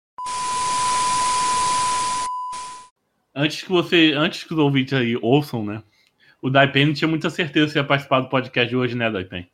[3.36, 5.82] Antes que você, antes que os ouvintes aí ouçam, né?
[6.41, 9.49] O Daipen não tinha muita certeza se ia participar do podcast de hoje, né, Daipen?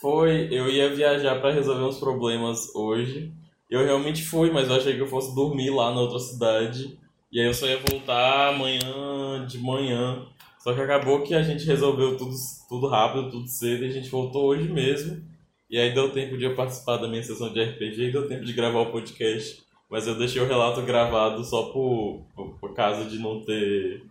[0.00, 3.32] Foi, eu ia viajar pra resolver uns problemas hoje.
[3.74, 6.96] Eu realmente fui, mas eu achei que eu fosse dormir lá na outra cidade.
[7.32, 10.24] E aí eu só ia voltar amanhã de manhã.
[10.60, 12.36] Só que acabou que a gente resolveu tudo,
[12.68, 15.20] tudo rápido, tudo cedo, e a gente voltou hoje mesmo.
[15.68, 18.44] E aí deu tempo de eu participar da minha sessão de RPG e deu tempo
[18.44, 19.64] de gravar o podcast.
[19.90, 24.04] Mas eu deixei o relato gravado só por, por, por causa de não ter.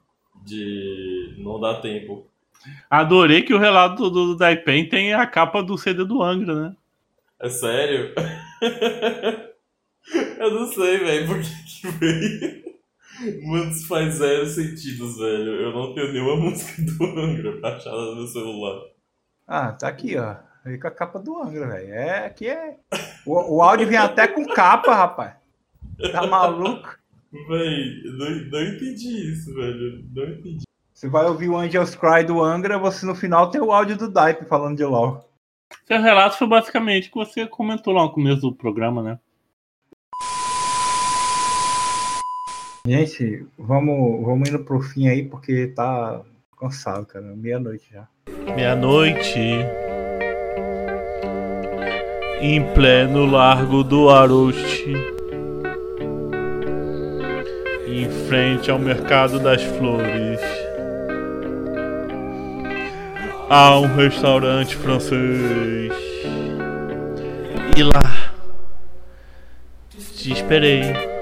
[0.44, 2.28] de não dar tempo.
[2.90, 6.76] Adorei que o relato do, do Daipen tem a capa do CD do Angra, né?
[7.42, 8.14] É sério?
[10.40, 12.64] eu não sei, velho, por que que veio.
[13.46, 15.62] Mano, isso faz zero sentido, velho.
[15.62, 18.82] Eu não tenho nenhuma música do Angra baixada no meu celular.
[19.48, 20.36] Ah, tá aqui, ó.
[20.66, 21.94] Aí com a capa do Angra, velho.
[21.94, 22.78] É, aqui é.
[23.26, 25.36] O, o áudio vem até com capa, rapaz.
[26.12, 26.98] Tá maluco?
[27.48, 30.06] Véi, eu não, não entendi isso, velho.
[30.14, 30.64] Não entendi.
[30.94, 34.10] Você vai ouvir o Angel's Cry do Angra, você no final tem o áudio do
[34.10, 35.30] Daipe falando de LOL.
[35.86, 39.20] Seu relato foi basicamente o que você comentou lá no começo do programa, né?
[42.86, 46.22] Gente, vamos, vamos indo pro fim aí, porque tá
[46.60, 47.24] cansado, cara.
[47.34, 48.06] Meia-noite já.
[48.54, 49.40] Meia-noite.
[52.42, 54.98] Em pleno largo do Aroste.
[57.88, 60.42] Em frente ao mercado das flores.
[63.50, 65.94] Há um restaurante francês.
[67.78, 68.34] E lá.
[70.18, 71.13] Te esperei.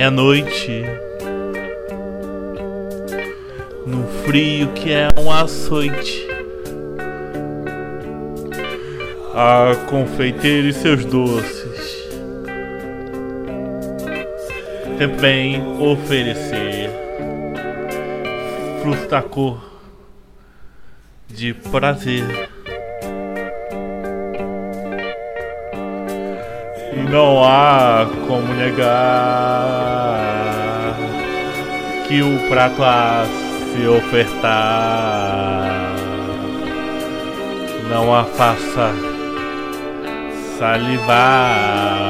[0.00, 0.82] Meia-noite.
[3.86, 6.26] No frio que é um açoite.
[9.34, 12.08] A confeiteira e seus doces.
[14.98, 16.88] Também oferecer
[18.80, 19.62] fruta cor
[21.28, 22.49] de prazer.
[27.10, 30.20] Não há como negar
[32.06, 33.26] que o prato a
[33.72, 35.70] se ofertar
[37.90, 38.94] não a faça
[40.56, 42.09] salivar.